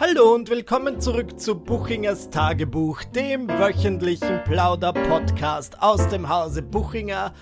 Hallo 0.00 0.32
und 0.32 0.48
willkommen 0.48 1.00
zurück 1.00 1.40
zu 1.40 1.58
Buchingers 1.58 2.30
Tagebuch, 2.30 3.02
dem 3.02 3.48
wöchentlichen 3.48 4.44
Plauder-Podcast 4.44 5.82
aus 5.82 6.06
dem 6.06 6.28
Hause 6.28 6.62
Buchinger. 6.62 7.34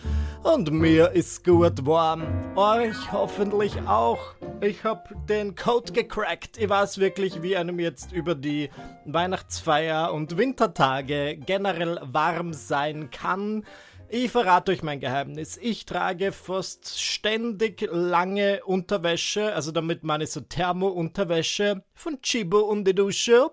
Und 0.42 0.70
mir 0.70 1.10
ist 1.10 1.44
gut 1.44 1.84
warm. 1.84 2.22
Euch 2.56 3.12
hoffentlich 3.12 3.76
auch. 3.86 4.36
Ich 4.62 4.84
hab 4.84 5.26
den 5.26 5.54
Code 5.54 5.92
gecrackt. 5.92 6.56
Ich 6.56 6.70
weiß 6.70 6.96
wirklich, 6.96 7.42
wie 7.42 7.58
einem 7.58 7.78
jetzt 7.78 8.12
über 8.12 8.34
die 8.34 8.70
Weihnachtsfeier 9.04 10.14
und 10.14 10.38
Wintertage 10.38 11.36
generell 11.36 12.00
warm 12.04 12.54
sein 12.54 13.10
kann. 13.10 13.64
Ich 14.08 14.30
verrate 14.30 14.70
euch 14.70 14.84
mein 14.84 15.00
Geheimnis. 15.00 15.58
Ich 15.60 15.84
trage 15.84 16.30
fast 16.30 17.00
ständig 17.00 17.88
lange 17.90 18.64
Unterwäsche, 18.64 19.52
also 19.52 19.72
damit 19.72 20.04
meine 20.04 20.24
ich 20.24 20.30
so 20.30 20.40
Thermo-Unterwäsche 20.40 21.82
von 21.92 22.22
Chibo 22.22 22.60
und 22.60 22.84
die 22.84 22.94
Dusche. 22.94 23.50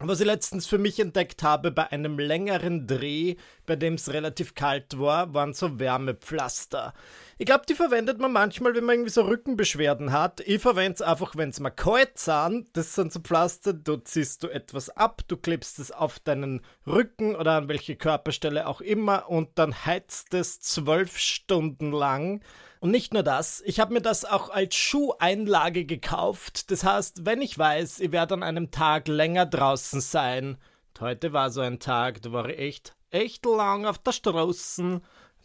Was 0.00 0.18
ich 0.18 0.26
letztens 0.26 0.66
für 0.66 0.78
mich 0.78 0.98
entdeckt 0.98 1.44
habe 1.44 1.70
bei 1.70 1.92
einem 1.92 2.18
längeren 2.18 2.88
Dreh, 2.88 3.36
bei 3.64 3.76
dem 3.76 3.94
es 3.94 4.12
relativ 4.12 4.56
kalt 4.56 4.98
war, 4.98 5.34
waren 5.34 5.54
so 5.54 5.78
Wärmepflaster. 5.78 6.94
Ich 7.42 7.46
glaube, 7.46 7.66
die 7.68 7.74
verwendet 7.74 8.20
man 8.20 8.30
manchmal, 8.30 8.72
wenn 8.76 8.84
man 8.84 8.94
irgendwie 8.94 9.10
so 9.10 9.22
Rückenbeschwerden 9.22 10.12
hat. 10.12 10.38
Ich 10.46 10.62
verwende 10.62 10.92
es 10.92 11.02
einfach, 11.02 11.34
wenn 11.34 11.48
es 11.48 11.58
mal 11.58 11.70
kalt 11.70 12.16
sind. 12.16 12.68
Das 12.74 12.94
sind 12.94 13.12
so 13.12 13.18
Pflaster, 13.18 13.72
du 13.72 13.96
ziehst 13.96 14.44
du 14.44 14.48
etwas 14.48 14.90
ab, 14.90 15.22
du 15.26 15.36
klebst 15.36 15.80
es 15.80 15.90
auf 15.90 16.20
deinen 16.20 16.60
Rücken 16.86 17.34
oder 17.34 17.56
an 17.56 17.68
welche 17.68 17.96
Körperstelle 17.96 18.68
auch 18.68 18.80
immer 18.80 19.28
und 19.28 19.48
dann 19.56 19.84
heizt 19.84 20.32
es 20.34 20.60
zwölf 20.60 21.18
Stunden 21.18 21.90
lang. 21.90 22.44
Und 22.78 22.92
nicht 22.92 23.12
nur 23.12 23.24
das, 23.24 23.60
ich 23.66 23.80
habe 23.80 23.92
mir 23.92 24.02
das 24.02 24.24
auch 24.24 24.48
als 24.48 24.76
Schuheinlage 24.76 25.84
gekauft. 25.84 26.70
Das 26.70 26.84
heißt, 26.84 27.26
wenn 27.26 27.42
ich 27.42 27.58
weiß, 27.58 27.98
ich 27.98 28.12
werde 28.12 28.34
an 28.34 28.44
einem 28.44 28.70
Tag 28.70 29.08
länger 29.08 29.46
draußen 29.46 30.00
sein. 30.00 30.58
Heute 31.00 31.32
war 31.32 31.50
so 31.50 31.60
ein 31.60 31.80
Tag, 31.80 32.22
da 32.22 32.30
war 32.30 32.48
ich 32.48 32.58
echt, 32.60 32.94
echt 33.10 33.44
lang 33.44 33.84
auf 33.84 33.98
der 33.98 34.12
Straße 34.12 35.00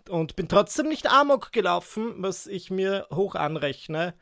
und 0.10 0.36
bin 0.36 0.48
trotzdem 0.48 0.88
nicht 0.88 1.12
Amok 1.12 1.52
gelaufen, 1.52 2.16
was 2.18 2.48
ich 2.48 2.72
mir 2.72 3.08
hoch 3.14 3.36
anrechne. 3.36 4.14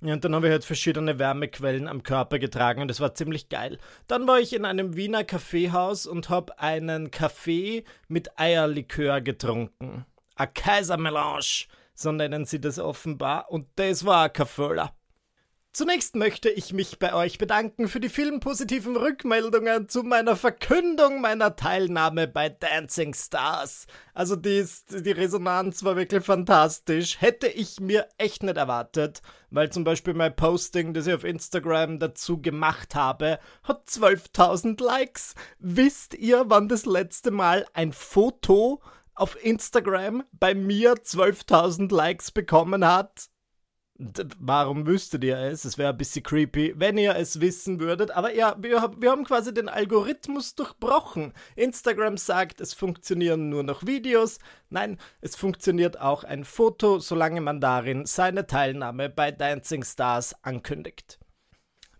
Und 0.00 0.24
dann 0.24 0.34
habe 0.34 0.48
ich 0.48 0.52
halt 0.52 0.64
verschiedene 0.64 1.18
Wärmequellen 1.18 1.88
am 1.88 2.02
Körper 2.02 2.38
getragen 2.38 2.82
und 2.82 2.88
das 2.88 3.00
war 3.00 3.14
ziemlich 3.14 3.48
geil. 3.48 3.78
Dann 4.06 4.26
war 4.26 4.38
ich 4.38 4.52
in 4.52 4.64
einem 4.64 4.96
Wiener 4.96 5.24
Kaffeehaus 5.24 6.06
und 6.06 6.28
habe 6.28 6.58
einen 6.58 7.10
Kaffee 7.10 7.84
mit 8.08 8.38
Eierlikör 8.38 9.22
getrunken. 9.22 10.04
A 10.36 10.46
Kaisermelange, 10.46 11.66
so 11.94 12.12
nennen 12.12 12.44
sie 12.44 12.60
das 12.60 12.78
offenbar. 12.78 13.50
Und 13.50 13.66
das 13.76 14.04
war 14.04 14.24
ein 14.24 14.32
Kaffeeler. 14.32 14.92
Zunächst 15.76 16.14
möchte 16.14 16.50
ich 16.50 16.72
mich 16.72 17.00
bei 17.00 17.14
euch 17.14 17.36
bedanken 17.36 17.88
für 17.88 17.98
die 17.98 18.08
vielen 18.08 18.38
positiven 18.38 18.96
Rückmeldungen 18.96 19.88
zu 19.88 20.04
meiner 20.04 20.36
Verkündung 20.36 21.20
meiner 21.20 21.56
Teilnahme 21.56 22.28
bei 22.28 22.48
Dancing 22.48 23.12
Stars. 23.12 23.88
Also 24.14 24.36
die, 24.36 24.64
die 24.90 25.10
Resonanz 25.10 25.82
war 25.82 25.96
wirklich 25.96 26.24
fantastisch. 26.24 27.20
Hätte 27.20 27.48
ich 27.48 27.80
mir 27.80 28.06
echt 28.18 28.44
nicht 28.44 28.56
erwartet, 28.56 29.20
weil 29.50 29.70
zum 29.70 29.82
Beispiel 29.82 30.14
mein 30.14 30.36
Posting, 30.36 30.94
das 30.94 31.08
ich 31.08 31.14
auf 31.14 31.24
Instagram 31.24 31.98
dazu 31.98 32.40
gemacht 32.40 32.94
habe, 32.94 33.40
hat 33.64 33.88
12.000 33.88 34.80
Likes. 34.80 35.34
Wisst 35.58 36.14
ihr, 36.14 36.44
wann 36.46 36.68
das 36.68 36.86
letzte 36.86 37.32
Mal 37.32 37.66
ein 37.72 37.92
Foto 37.92 38.80
auf 39.16 39.36
Instagram 39.44 40.22
bei 40.30 40.54
mir 40.54 40.94
12.000 40.94 41.92
Likes 41.92 42.30
bekommen 42.30 42.86
hat? 42.86 43.28
Warum 43.96 44.86
wüsstet 44.86 45.22
ihr 45.22 45.38
es? 45.38 45.64
Es 45.64 45.78
wäre 45.78 45.90
ein 45.90 45.96
bisschen 45.96 46.24
creepy, 46.24 46.74
wenn 46.76 46.98
ihr 46.98 47.14
es 47.14 47.40
wissen 47.40 47.78
würdet. 47.78 48.10
Aber 48.10 48.34
ja, 48.34 48.56
wir, 48.58 48.90
wir 48.98 49.10
haben 49.10 49.24
quasi 49.24 49.54
den 49.54 49.68
Algorithmus 49.68 50.56
durchbrochen. 50.56 51.32
Instagram 51.54 52.16
sagt, 52.16 52.60
es 52.60 52.74
funktionieren 52.74 53.50
nur 53.50 53.62
noch 53.62 53.86
Videos. 53.86 54.40
Nein, 54.68 54.98
es 55.20 55.36
funktioniert 55.36 56.00
auch 56.00 56.24
ein 56.24 56.44
Foto, 56.44 56.98
solange 56.98 57.40
man 57.40 57.60
darin 57.60 58.04
seine 58.04 58.48
Teilnahme 58.48 59.10
bei 59.10 59.30
Dancing 59.30 59.84
Stars 59.84 60.34
ankündigt. 60.42 61.20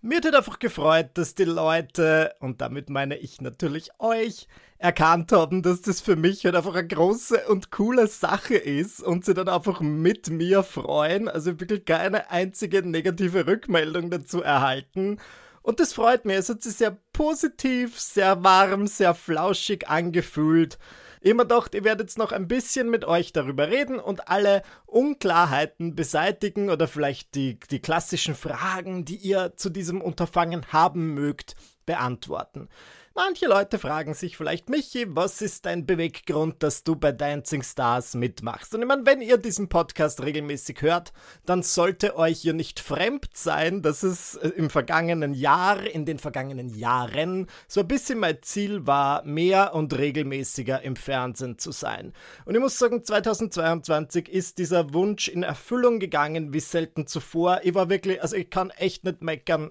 Mir 0.06 0.18
hat 0.18 0.34
einfach 0.34 0.58
gefreut, 0.58 1.12
dass 1.14 1.34
die 1.34 1.44
Leute, 1.44 2.34
und 2.40 2.60
damit 2.60 2.90
meine 2.90 3.16
ich 3.16 3.40
natürlich 3.40 3.88
euch, 3.98 4.48
erkannt 4.76 5.32
haben, 5.32 5.62
dass 5.62 5.80
das 5.80 6.02
für 6.02 6.14
mich 6.14 6.44
halt 6.44 6.54
einfach 6.56 6.74
eine 6.74 6.86
große 6.86 7.48
und 7.48 7.70
coole 7.70 8.06
Sache 8.06 8.54
ist 8.54 9.02
und 9.02 9.24
sie 9.24 9.32
dann 9.32 9.48
einfach 9.48 9.80
mit 9.80 10.28
mir 10.28 10.62
freuen. 10.62 11.26
Also 11.26 11.58
wirklich 11.58 11.86
keine 11.86 12.30
einzige 12.30 12.86
negative 12.86 13.46
Rückmeldung 13.46 14.10
dazu 14.10 14.42
erhalten. 14.42 15.20
Und 15.64 15.80
das 15.80 15.94
freut 15.94 16.26
mich. 16.26 16.36
Es 16.36 16.50
hat 16.50 16.62
sich 16.62 16.76
sehr 16.76 16.96
positiv, 17.12 17.98
sehr 17.98 18.44
warm, 18.44 18.86
sehr 18.86 19.14
flauschig 19.14 19.88
angefühlt 19.88 20.78
immer 21.24 21.44
gedacht, 21.44 21.74
ich 21.74 21.84
werde 21.84 22.02
jetzt 22.02 22.18
noch 22.18 22.32
ein 22.32 22.48
bisschen 22.48 22.90
mit 22.90 23.04
euch 23.06 23.32
darüber 23.32 23.68
reden 23.68 23.98
und 23.98 24.28
alle 24.28 24.62
Unklarheiten 24.84 25.94
beseitigen 25.96 26.68
oder 26.68 26.86
vielleicht 26.86 27.34
die, 27.34 27.58
die 27.70 27.80
klassischen 27.80 28.34
Fragen, 28.34 29.04
die 29.06 29.16
ihr 29.16 29.54
zu 29.56 29.70
diesem 29.70 30.02
Unterfangen 30.02 30.66
haben 30.72 31.14
mögt, 31.14 31.56
beantworten. 31.86 32.68
Manche 33.16 33.46
Leute 33.46 33.78
fragen 33.78 34.12
sich 34.12 34.36
vielleicht, 34.36 34.68
Michi, 34.68 35.06
was 35.06 35.40
ist 35.40 35.66
dein 35.66 35.86
Beweggrund, 35.86 36.64
dass 36.64 36.82
du 36.82 36.96
bei 36.96 37.12
Dancing 37.12 37.62
Stars 37.62 38.14
mitmachst? 38.14 38.74
Und 38.74 38.82
ich 38.82 38.88
meine, 38.88 39.06
wenn 39.06 39.22
ihr 39.22 39.38
diesen 39.38 39.68
Podcast 39.68 40.20
regelmäßig 40.24 40.82
hört, 40.82 41.12
dann 41.46 41.62
sollte 41.62 42.16
euch 42.16 42.40
hier 42.40 42.54
nicht 42.54 42.80
fremd 42.80 43.28
sein, 43.32 43.82
dass 43.82 44.02
es 44.02 44.34
äh, 44.34 44.48
im 44.56 44.68
vergangenen 44.68 45.32
Jahr, 45.32 45.86
in 45.86 46.06
den 46.06 46.18
vergangenen 46.18 46.68
Jahren, 46.70 47.46
so 47.68 47.82
ein 47.82 47.86
bisschen 47.86 48.18
mein 48.18 48.42
Ziel 48.42 48.84
war, 48.84 49.22
mehr 49.22 49.74
und 49.74 49.96
regelmäßiger 49.96 50.82
im 50.82 50.96
Fernsehen 50.96 51.56
zu 51.56 51.70
sein. 51.70 52.14
Und 52.46 52.56
ich 52.56 52.60
muss 52.60 52.80
sagen, 52.80 53.04
2022 53.04 54.28
ist 54.28 54.58
dieser 54.58 54.92
Wunsch 54.92 55.28
in 55.28 55.44
Erfüllung 55.44 56.00
gegangen 56.00 56.52
wie 56.52 56.58
selten 56.58 57.06
zuvor. 57.06 57.60
Ich 57.62 57.76
war 57.76 57.88
wirklich, 57.88 58.20
also 58.20 58.34
ich 58.34 58.50
kann 58.50 58.70
echt 58.70 59.04
nicht 59.04 59.22
meckern. 59.22 59.70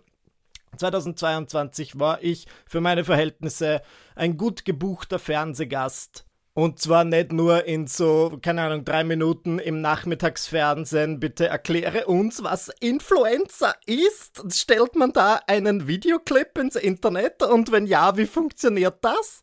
2022 0.77 1.99
war 1.99 2.21
ich 2.23 2.47
für 2.67 2.81
meine 2.81 3.03
Verhältnisse 3.03 3.81
ein 4.15 4.37
gut 4.37 4.65
gebuchter 4.65 5.19
Fernsehgast. 5.19 6.25
Und 6.55 6.77
zwar 6.79 7.03
nicht 7.03 7.31
nur 7.31 7.65
in 7.65 7.87
so, 7.87 8.37
keine 8.39 8.61
Ahnung, 8.61 8.85
drei 8.85 9.03
Minuten 9.03 9.57
im 9.57 9.81
Nachmittagsfernsehen. 9.81 11.19
Bitte 11.19 11.47
erkläre 11.47 12.05
uns, 12.05 12.43
was 12.43 12.69
Influencer 12.79 13.73
ist. 13.87 14.53
Stellt 14.53 14.95
man 14.95 15.13
da 15.13 15.39
einen 15.47 15.87
Videoclip 15.87 16.55
ins 16.59 16.75
Internet? 16.75 17.41
Und 17.41 17.71
wenn 17.71 17.87
ja, 17.87 18.17
wie 18.17 18.27
funktioniert 18.27 18.97
das? 19.01 19.41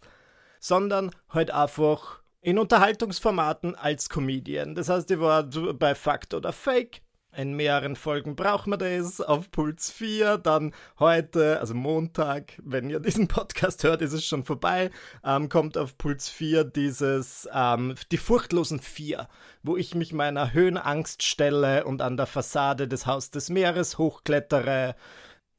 Sondern 0.60 1.10
halt 1.30 1.50
einfach 1.50 2.20
in 2.42 2.60
Unterhaltungsformaten 2.60 3.74
als 3.74 4.08
Comedian. 4.08 4.76
Das 4.76 4.88
heißt, 4.88 5.10
ich 5.10 5.18
war 5.18 5.42
bei 5.42 5.96
Fact 5.96 6.32
oder 6.32 6.52
Fake, 6.52 7.02
in 7.36 7.54
mehreren 7.54 7.96
Folgen 7.96 8.34
brauchen 8.34 8.72
wir 8.72 8.76
das 8.76 9.20
auf 9.20 9.50
Puls 9.50 9.90
4. 9.90 10.38
Dann 10.38 10.72
heute, 10.98 11.60
also 11.60 11.74
Montag, 11.74 12.54
wenn 12.62 12.90
ihr 12.90 13.00
diesen 13.00 13.28
Podcast 13.28 13.84
hört, 13.84 14.02
ist 14.02 14.12
es 14.12 14.24
schon 14.24 14.44
vorbei. 14.44 14.90
Ähm, 15.24 15.48
kommt 15.48 15.78
auf 15.78 15.96
Puls 15.96 16.28
4 16.28 16.64
dieses, 16.64 17.48
ähm, 17.52 17.94
die 18.10 18.18
furchtlosen 18.18 18.80
vier, 18.80 19.28
wo 19.62 19.76
ich 19.76 19.94
mich 19.94 20.12
meiner 20.12 20.52
Höhenangst 20.52 21.22
stelle 21.22 21.84
und 21.84 22.02
an 22.02 22.16
der 22.16 22.26
Fassade 22.26 22.88
des 22.88 23.06
Haus 23.06 23.30
des 23.30 23.48
Meeres 23.48 23.98
hochklettere 23.98 24.96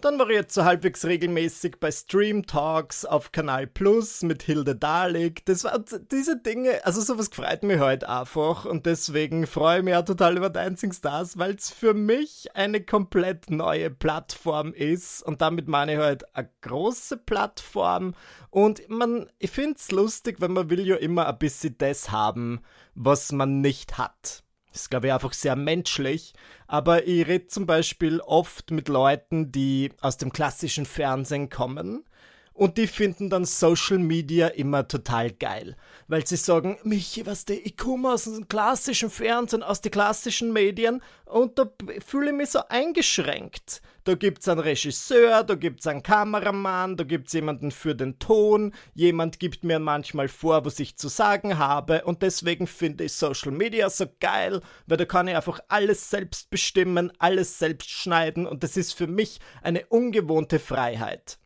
dann 0.04 0.20
war 0.20 0.30
ich 0.30 0.36
jetzt 0.36 0.54
so 0.54 0.66
halbwegs 0.66 1.06
regelmäßig 1.06 1.80
bei 1.80 1.92
Stream 1.92 2.46
Talks 2.46 3.06
auf 3.06 3.32
Kanal 3.32 3.68
Plus 3.68 4.24
mit 4.24 4.44
Hilde 4.44 4.76
Dalig. 4.76 5.46
Das 5.46 5.64
war 5.64 5.80
diese 6.12 6.38
Dinge, 6.38 6.84
also 6.86 7.02
sowas 7.02 7.30
freut 7.32 7.64
mich 7.64 7.80
heute 7.80 8.08
halt 8.08 8.22
einfach 8.22 8.66
und 8.66 8.86
deswegen 8.86 9.48
freue 9.48 9.80
ich 9.80 9.84
mich 9.84 9.96
auch 9.96 10.06
total 10.06 10.38
über 10.38 10.50
Dancing 10.50 10.92
Stars, 10.92 11.38
weil 11.38 11.56
es 11.56 11.70
für 11.70 11.94
mich 11.94 12.56
eine 12.56 12.82
komplett 12.82 13.50
neue 13.50 13.90
Plattform 13.90 14.74
ist 14.74 15.22
und 15.24 15.42
damit 15.42 15.68
meine 15.68 15.94
ich 15.94 16.00
halt 16.00 16.36
eine 16.36 16.50
große 16.62 17.18
Plattform 17.18 18.14
und 18.50 18.90
man, 18.90 19.30
ich 19.40 19.52
finde 19.52 19.76
es 19.78 19.92
lustig, 19.92 20.42
weil 20.42 20.50
man 20.50 20.70
will 20.70 20.86
ja 20.86 20.96
immer 20.96 21.28
ein 21.28 21.38
bisschen 21.38 21.78
das 21.78 22.12
haben, 22.12 22.62
was 22.96 23.32
man 23.32 23.62
nicht 23.62 23.98
hat. 23.98 24.44
Ist, 24.74 24.90
glaube 24.90 25.08
ich, 25.08 25.14
einfach 25.14 25.34
sehr 25.34 25.56
menschlich. 25.56 26.34
Aber 26.68 27.08
ich 27.08 27.28
rede 27.28 27.48
zum 27.48 27.66
Beispiel 27.66 28.22
oft 28.22 28.72
mit 28.72 28.88
Leuten, 28.88 29.52
die 29.52 29.92
aus 30.02 30.18
dem 30.18 30.32
klassischen 30.32 30.86
Fernsehen 30.86 31.50
kommen 31.50 32.06
und 32.54 32.78
die 32.78 32.88
finden 32.88 33.30
dann 33.30 33.46
Social 33.46 33.98
Media 33.98 34.48
immer 34.48 34.88
total 34.88 35.32
geil, 35.32 35.76
weil 36.08 36.28
sie 36.28 36.36
sagen, 36.36 36.78
Michi, 36.84 37.26
was 37.26 37.46
der, 37.46 37.66
ich 37.66 37.78
komme 37.78 38.12
aus 38.12 38.26
dem 38.26 38.48
klassischen 38.48 39.10
Fernsehen, 39.10 39.64
aus 39.64 39.82
den 39.82 39.92
klassischen 39.92 40.52
Medien 40.52 41.02
und 41.26 41.58
da 41.58 41.72
fühle 42.06 42.32
ich 42.32 42.36
mich 42.36 42.50
so 42.50 42.60
eingeschränkt. 42.68 43.82
Da 44.04 44.16
gibt 44.16 44.42
es 44.42 44.48
einen 44.48 44.60
Regisseur, 44.60 45.44
da 45.44 45.56
gibt 45.56 45.82
es 45.82 45.88
einen 45.88 46.04
Kameramann, 46.04 46.98
da 46.98 47.04
gibt 47.04 47.28
es 47.28 47.34
jemanden 47.34 47.72
für 47.72 47.96
den 47.96 48.20
Ton, 48.20 48.74
jemand 48.96 49.40
gibt 49.40 49.64
mir 49.64 49.80
manchmal 49.80 50.28
vor, 50.28 50.66
was 50.66 50.80
ich 50.80 50.98
zu 50.98 51.08
sagen 51.08 51.58
habe 51.58 52.04
und 52.06 52.22
deswegen 52.22 52.68
finde 52.68 53.06
ich 53.06 53.14
Social 53.14 53.52
Media 53.52 53.90
so 53.90 54.06
geil, 54.20 54.62
weil 54.88 54.98
da 54.98 55.06
kann 55.06 55.28
ich 55.28 55.36
einfach 55.36 55.60
alles 55.68 56.10
selbst 56.10 56.50
bestimmen, 56.50 57.12
alles 57.20 57.60
selbst 57.60 57.90
schneiden 57.90 58.46
und 58.46 58.64
das 58.64 58.76
ist 58.76 58.94
für 58.94 59.08
mich 59.08 59.40
eine 59.62 59.86
ungewohnte 59.86 60.60
Freiheit. 60.60 61.38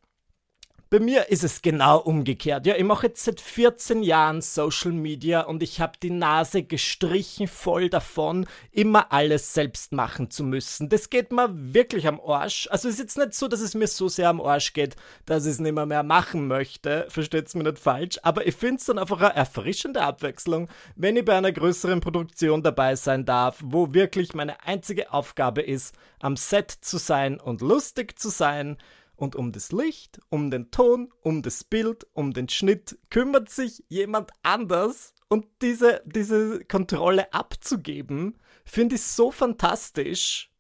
Bei 0.92 1.00
mir 1.00 1.30
ist 1.30 1.44
es 1.44 1.64
genau 1.64 1.98
umgekehrt. 1.98 2.68
Ja, 2.68 2.76
ich 2.76 2.84
mache 2.84 3.08
jetzt 3.08 3.24
seit 3.24 3.42
14 3.42 4.04
Jahren 4.04 4.42
Social 4.42 4.92
Media 4.92 5.42
und 5.42 5.64
ich 5.64 5.82
habe 5.82 5.94
die 6.02 6.12
Nase 6.12 6.62
gestrichen 6.62 7.48
voll 7.48 7.90
davon, 7.90 8.46
immer 8.72 9.12
alles 9.12 9.56
selbst 9.56 9.94
machen 9.94 10.30
zu 10.30 10.44
müssen. 10.44 10.88
Das 10.88 11.10
geht 11.10 11.32
mir 11.32 11.50
wirklich 11.52 12.08
am 12.08 12.22
Arsch. 12.22 12.68
Also 12.70 12.88
es 12.88 12.96
ist 12.96 13.00
jetzt 13.00 13.18
nicht 13.18 13.34
so, 13.34 13.48
dass 13.48 13.62
es 13.62 13.74
mir 13.74 13.88
so 13.88 14.10
sehr 14.10 14.30
am 14.30 14.40
Arsch 14.40 14.74
geht, 14.74 14.96
dass 15.26 15.46
ich 15.46 15.54
es 15.54 15.60
nicht 15.60 15.74
mehr, 15.74 15.88
mehr 15.88 16.04
machen 16.04 16.48
möchte. 16.48 17.08
Versteht's 17.10 17.56
mir 17.56 17.64
nicht 17.64 17.80
falsch. 17.80 18.20
Aber 18.22 18.46
ich 18.46 18.56
finde 18.56 18.76
es 18.76 18.86
dann 18.86 19.00
einfach 19.00 19.22
eine 19.22 19.34
erfrischende 19.34 20.04
Abwechslung, 20.04 20.70
wenn 20.96 21.16
ich 21.16 21.26
bei 21.26 21.36
einer 21.36 21.52
größeren 21.52 22.00
Produktion 22.00 22.62
dabei 22.62 22.96
sein 22.96 23.26
darf, 23.26 23.58
wo 23.64 23.96
wirklich 23.96 24.36
meine 24.36 24.64
einzige 24.64 25.12
Aufgabe 25.12 25.64
ist, 25.64 25.96
am 26.20 26.38
Set 26.38 26.70
zu 26.70 27.00
sein 27.00 27.40
und 27.40 27.62
lustig 27.62 28.20
zu 28.20 28.30
sein 28.30 28.78
und 29.16 29.36
um 29.36 29.52
das 29.52 29.72
Licht, 29.72 30.20
um 30.30 30.52
den 30.52 30.72
Ton, 30.72 31.12
um 31.22 31.42
das 31.42 31.64
Bild, 31.64 32.06
um 32.14 32.34
den 32.34 32.50
Schnitt 32.50 32.98
kümmert 33.10 33.50
sich 33.50 33.84
jemand 33.88 34.32
anders. 34.44 35.14
Und 35.28 35.46
diese, 35.62 36.02
diese 36.06 36.64
Kontrolle 36.66 37.34
abzugeben, 37.34 38.38
finde 38.64 38.96
ich 38.96 39.04
so 39.04 39.32
fantastisch. 39.32 40.52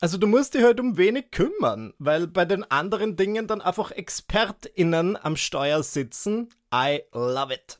Also 0.00 0.16
du 0.16 0.26
musst 0.26 0.54
dich 0.54 0.62
halt 0.62 0.78
um 0.78 0.96
wenig 0.96 1.30
kümmern, 1.32 1.92
weil 1.98 2.28
bei 2.28 2.44
den 2.44 2.62
anderen 2.70 3.16
Dingen 3.16 3.46
dann 3.46 3.60
einfach 3.60 3.90
ExpertInnen 3.90 5.16
am 5.16 5.36
Steuer 5.36 5.82
sitzen. 5.82 6.50
I 6.72 7.02
love 7.12 7.52
it. 7.52 7.78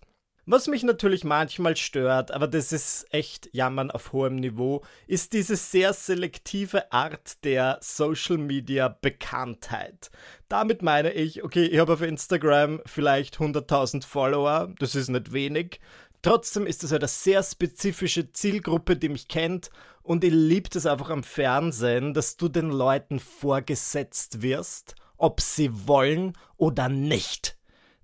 Was 0.50 0.66
mich 0.66 0.82
natürlich 0.82 1.24
manchmal 1.24 1.76
stört, 1.76 2.30
aber 2.30 2.48
das 2.48 2.72
ist 2.72 3.04
echt 3.10 3.50
Jammern 3.52 3.90
auf 3.90 4.14
hohem 4.14 4.36
Niveau, 4.36 4.82
ist 5.06 5.34
diese 5.34 5.56
sehr 5.56 5.92
selektive 5.92 6.90
Art 6.90 7.44
der 7.44 7.76
Social 7.82 8.38
Media 8.38 8.88
Bekanntheit. 8.88 10.10
Damit 10.48 10.80
meine 10.80 11.12
ich, 11.12 11.44
okay, 11.44 11.66
ich 11.66 11.78
habe 11.78 11.92
auf 11.92 12.00
Instagram 12.00 12.80
vielleicht 12.86 13.36
100.000 13.36 14.06
Follower, 14.06 14.72
das 14.78 14.94
ist 14.94 15.10
nicht 15.10 15.34
wenig. 15.34 15.80
Trotzdem 16.22 16.66
ist 16.66 16.82
es 16.82 16.92
halt 16.92 17.02
eine 17.02 17.08
sehr 17.08 17.42
spezifische 17.42 18.32
Zielgruppe, 18.32 18.96
die 18.96 19.10
mich 19.10 19.28
kennt 19.28 19.68
und 20.02 20.24
ich 20.24 20.32
liebe 20.32 20.70
es 20.74 20.86
einfach 20.86 21.10
am 21.10 21.24
Fernsehen, 21.24 22.14
dass 22.14 22.38
du 22.38 22.48
den 22.48 22.70
Leuten 22.70 23.20
vorgesetzt 23.20 24.40
wirst, 24.40 24.94
ob 25.18 25.42
sie 25.42 25.86
wollen 25.86 26.32
oder 26.56 26.88
nicht. 26.88 27.57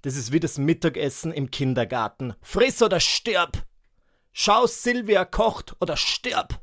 Das 0.04 0.16
ist 0.16 0.32
wie 0.32 0.40
das 0.40 0.58
Mittagessen 0.58 1.32
im 1.32 1.50
Kindergarten. 1.50 2.34
Friss 2.42 2.82
oder 2.82 3.00
stirb! 3.00 3.64
Schau, 4.34 4.66
Silvia 4.66 5.24
kocht 5.24 5.76
oder 5.80 5.96
stirb! 5.96 6.60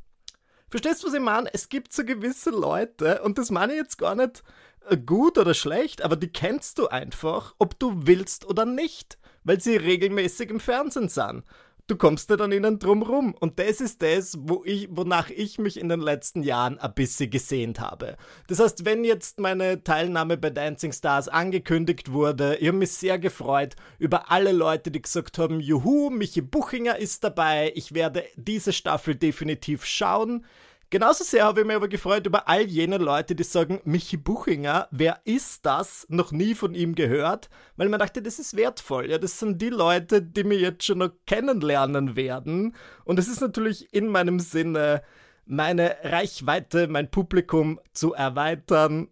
Verstehst 0.70 1.02
du, 1.02 1.08
was 1.08 1.16
ich 1.16 1.22
meine? 1.22 1.52
Es 1.52 1.68
gibt 1.68 1.92
so 1.92 2.06
gewisse 2.06 2.52
Leute, 2.52 3.24
und 3.24 3.40
das 3.40 3.50
meine 3.50 3.74
ich 3.74 3.80
jetzt 3.80 3.98
gar 3.98 4.14
nicht 4.14 4.44
äh, 4.88 4.96
gut 4.96 5.40
oder 5.40 5.56
schlecht, 5.56 6.04
aber 6.04 6.18
die 6.18 6.32
kennst 6.32 6.78
du 6.78 6.90
einfach, 6.90 7.56
ob 7.58 7.80
du 7.80 8.06
willst 8.06 8.46
oder 8.46 8.66
nicht, 8.66 9.18
weil 9.44 9.60
sie 9.60 9.76
regelmäßig 9.76 10.52
im 10.52 10.60
Fernsehen 10.60 11.10
sind 11.10 11.44
du 11.92 11.98
kommst 11.98 12.30
nicht 12.30 12.40
an 12.40 12.54
ihnen 12.54 12.80
drum 12.80 13.04
rum. 13.04 13.36
Und 13.40 13.60
das 13.60 13.82
ist 13.82 14.02
das, 14.02 14.38
wo 14.40 14.64
ich, 14.66 14.88
wonach 14.90 15.30
ich 15.30 15.60
mich 15.60 15.78
in 15.78 15.90
den 15.90 16.00
letzten 16.00 16.42
Jahren 16.42 16.80
ein 16.80 16.94
bisschen 16.94 17.30
gesehnt 17.30 17.82
habe. 17.82 18.16
Das 18.48 18.60
heißt, 18.60 18.86
wenn 18.86 19.04
jetzt 19.04 19.40
meine 19.40 19.84
Teilnahme 19.84 20.38
bei 20.38 20.52
Dancing 20.52 20.94
Stars 20.94 21.28
angekündigt 21.28 22.14
wurde, 22.14 22.56
ich 22.56 22.70
habe 22.70 22.78
mich 22.78 22.94
sehr 22.94 23.20
gefreut 23.20 23.76
über 24.00 24.32
alle 24.32 24.54
Leute, 24.54 24.90
die 24.90 25.02
gesagt 25.02 25.38
haben, 25.38 25.60
juhu, 25.60 26.10
Michi 26.10 26.42
Buchinger 26.42 26.98
ist 26.98 27.26
dabei, 27.26 27.74
ich 27.76 27.94
werde 27.94 28.24
diese 28.36 28.72
Staffel 28.72 29.16
definitiv 29.16 29.86
schauen. 29.86 30.46
Genauso 30.92 31.24
sehr 31.24 31.46
habe 31.46 31.62
ich 31.62 31.66
mich 31.66 31.78
aber 31.78 31.88
gefreut 31.88 32.28
über 32.28 32.50
all 32.50 32.64
jene 32.64 32.98
Leute, 32.98 33.34
die 33.34 33.46
sagen, 33.46 33.80
Michi 33.86 34.18
Buchinger, 34.18 34.90
wer 34.92 35.22
ist 35.24 35.66
das? 35.66 36.06
Noch 36.10 36.34
nie 36.34 36.54
von 36.54 36.76
ihm 36.76 36.96
gehört, 36.96 37.50
weil 37.78 37.88
man 37.88 38.02
dachte, 38.02 38.22
das 38.22 38.40
ist 38.40 38.58
wertvoll. 38.58 39.10
Ja, 39.10 39.18
das 39.18 39.40
sind 39.40 39.62
die 39.62 39.70
Leute, 39.70 40.22
die 40.22 40.44
mir 40.44 40.60
jetzt 40.60 40.84
schon 40.84 40.98
noch 40.98 41.12
kennenlernen 41.26 42.18
werden. 42.18 42.76
Und 43.06 43.20
es 43.20 43.30
ist 43.30 43.40
natürlich 43.40 43.94
in 43.94 44.08
meinem 44.08 44.42
Sinne, 44.42 45.02
meine 45.46 45.96
Reichweite, 46.04 46.90
mein 46.90 47.10
Publikum 47.10 47.80
zu 47.94 48.12
erweitern. 48.14 49.08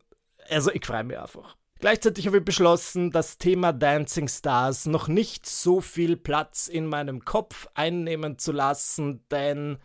Also 0.49 0.71
ich 0.73 0.85
freue 0.85 1.05
mich 1.05 1.17
einfach. 1.17 1.55
Gleichzeitig 1.79 2.27
habe 2.27 2.39
ich 2.39 2.45
beschlossen, 2.45 3.09
das 3.11 3.37
Thema 3.37 3.71
Dancing 3.71 4.27
Stars 4.27 4.85
noch 4.85 5.07
nicht 5.07 5.47
so 5.47 5.79
viel 5.79 6.17
Platz 6.17 6.67
in 6.67 6.87
meinem 6.87 7.23
Kopf 7.23 7.67
einnehmen 7.73 8.37
zu 8.37 8.51
lassen, 8.51 9.23
denn 9.31 9.77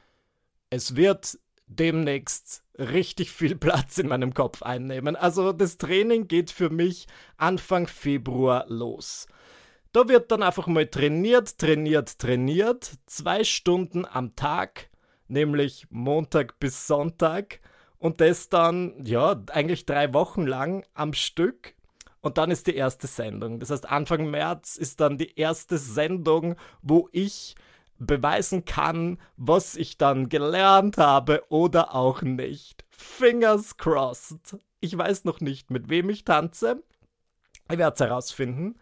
es 0.70 0.96
wird 0.96 1.38
demnächst 1.66 2.62
richtig 2.78 3.30
viel 3.32 3.56
Platz 3.56 3.98
in 3.98 4.08
meinem 4.08 4.34
Kopf 4.34 4.62
einnehmen. 4.62 5.16
Also 5.16 5.52
das 5.52 5.78
Training 5.78 6.28
geht 6.28 6.50
für 6.50 6.70
mich 6.70 7.06
Anfang 7.36 7.86
Februar 7.86 8.66
los. 8.68 9.26
Da 9.92 10.08
wird 10.08 10.32
dann 10.32 10.42
einfach 10.42 10.66
mal 10.66 10.86
trainiert, 10.86 11.58
trainiert, 11.58 12.18
trainiert. 12.18 12.92
Zwei 13.06 13.44
Stunden 13.44 14.04
am 14.04 14.34
Tag, 14.34 14.88
nämlich 15.28 15.86
Montag 15.90 16.58
bis 16.58 16.86
Sonntag. 16.86 17.60
Und 17.98 18.20
das 18.20 18.48
dann, 18.48 19.02
ja, 19.04 19.40
eigentlich 19.52 19.86
drei 19.86 20.12
Wochen 20.12 20.46
lang 20.46 20.84
am 20.94 21.12
Stück. 21.12 21.74
Und 22.20 22.38
dann 22.38 22.50
ist 22.50 22.66
die 22.66 22.74
erste 22.74 23.06
Sendung. 23.06 23.60
Das 23.60 23.70
heißt, 23.70 23.88
Anfang 23.88 24.30
März 24.30 24.76
ist 24.76 25.00
dann 25.00 25.16
die 25.16 25.38
erste 25.38 25.78
Sendung, 25.78 26.56
wo 26.82 27.08
ich 27.12 27.54
beweisen 27.98 28.64
kann, 28.64 29.18
was 29.36 29.76
ich 29.76 29.98
dann 29.98 30.28
gelernt 30.28 30.98
habe 30.98 31.42
oder 31.48 31.94
auch 31.94 32.22
nicht. 32.22 32.84
Fingers 32.90 33.76
crossed. 33.76 34.56
Ich 34.80 34.96
weiß 34.96 35.24
noch 35.24 35.40
nicht, 35.40 35.70
mit 35.70 35.88
wem 35.88 36.10
ich 36.10 36.24
tanze. 36.24 36.82
Ich 37.70 37.78
werde 37.78 37.94
es 37.94 38.00
herausfinden. 38.00 38.78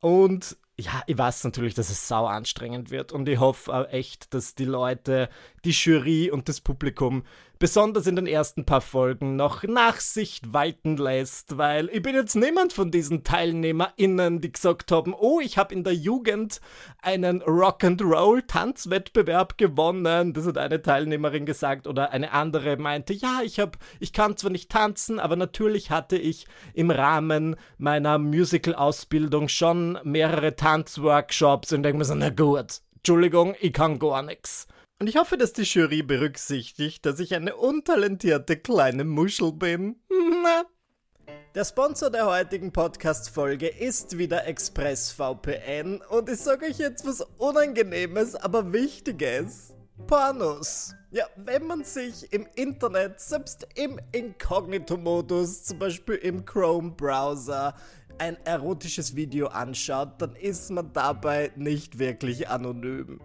Und 0.00 0.56
ja, 0.80 1.02
ich 1.06 1.18
weiß 1.18 1.42
natürlich, 1.44 1.74
dass 1.74 1.90
es 1.90 2.06
sau 2.06 2.26
anstrengend 2.26 2.90
wird 2.90 3.10
und 3.12 3.28
ich 3.28 3.40
hoffe 3.40 3.88
echt, 3.90 4.32
dass 4.32 4.54
die 4.54 4.64
Leute, 4.64 5.28
die 5.64 5.72
Jury 5.72 6.30
und 6.30 6.48
das 6.48 6.60
Publikum 6.60 7.24
besonders 7.58 8.06
in 8.06 8.16
den 8.16 8.26
ersten 8.26 8.64
paar 8.64 8.80
Folgen 8.80 9.36
noch 9.36 9.62
Nachsicht 9.64 10.52
walten 10.52 10.96
lässt, 10.96 11.58
weil 11.58 11.88
ich 11.90 12.02
bin 12.02 12.14
jetzt 12.14 12.36
niemand 12.36 12.72
von 12.72 12.90
diesen 12.90 13.24
TeilnehmerInnen, 13.24 14.40
die 14.40 14.52
gesagt 14.52 14.92
haben, 14.92 15.14
oh, 15.14 15.40
ich 15.40 15.58
habe 15.58 15.74
in 15.74 15.84
der 15.84 15.94
Jugend 15.94 16.60
einen 17.02 17.42
Rock'n'Roll 17.42 18.46
Tanzwettbewerb 18.46 19.58
gewonnen. 19.58 20.32
Das 20.32 20.46
hat 20.46 20.58
eine 20.58 20.82
Teilnehmerin 20.82 21.46
gesagt 21.46 21.86
oder 21.86 22.12
eine 22.12 22.32
andere 22.32 22.76
meinte, 22.76 23.12
ja, 23.12 23.40
ich 23.42 23.58
habe, 23.58 23.72
ich 23.98 24.12
kann 24.12 24.36
zwar 24.36 24.50
nicht 24.50 24.70
tanzen, 24.70 25.18
aber 25.18 25.36
natürlich 25.36 25.90
hatte 25.90 26.16
ich 26.16 26.46
im 26.74 26.90
Rahmen 26.90 27.56
meiner 27.76 28.18
Musical-Ausbildung 28.18 29.48
schon 29.48 29.98
mehrere 30.04 30.54
Tanzworkshops 30.54 31.72
und 31.72 31.82
denke 31.82 31.98
mir 31.98 32.04
so, 32.04 32.14
na 32.14 32.30
gut, 32.30 32.80
Entschuldigung, 32.98 33.54
ich 33.60 33.72
kann 33.72 33.98
gar 33.98 34.22
nichts. 34.22 34.68
Und 35.00 35.06
ich 35.06 35.16
hoffe, 35.16 35.36
dass 35.36 35.52
die 35.52 35.62
Jury 35.62 36.02
berücksichtigt, 36.02 37.06
dass 37.06 37.20
ich 37.20 37.34
eine 37.36 37.54
untalentierte 37.54 38.56
kleine 38.56 39.04
Muschel 39.04 39.52
bin. 39.52 39.96
Der 41.54 41.64
Sponsor 41.64 42.10
der 42.10 42.26
heutigen 42.26 42.72
Podcast-Folge 42.72 43.68
ist 43.68 44.18
wieder 44.18 44.46
ExpressVPN 44.46 46.02
und 46.08 46.28
ich 46.28 46.38
sage 46.38 46.66
euch 46.66 46.78
jetzt 46.78 47.06
was 47.06 47.20
Unangenehmes, 47.38 48.34
aber 48.36 48.72
Wichtiges. 48.72 49.74
Pornos. 50.06 50.94
Ja, 51.10 51.24
wenn 51.36 51.66
man 51.66 51.84
sich 51.84 52.32
im 52.32 52.46
Internet, 52.54 53.18
selbst 53.18 53.66
im 53.74 53.98
Inkognito-Modus, 54.12 55.64
zum 55.64 55.78
Beispiel 55.78 56.16
im 56.16 56.44
Chrome-Browser, 56.44 57.74
ein 58.18 58.36
erotisches 58.44 59.16
Video 59.16 59.48
anschaut, 59.48 60.20
dann 60.20 60.36
ist 60.36 60.70
man 60.70 60.92
dabei 60.92 61.50
nicht 61.56 61.98
wirklich 61.98 62.48
anonym. 62.48 63.20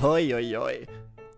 Hoi, 0.00 0.30
hoi, 0.30 0.54
hoi. 0.56 0.86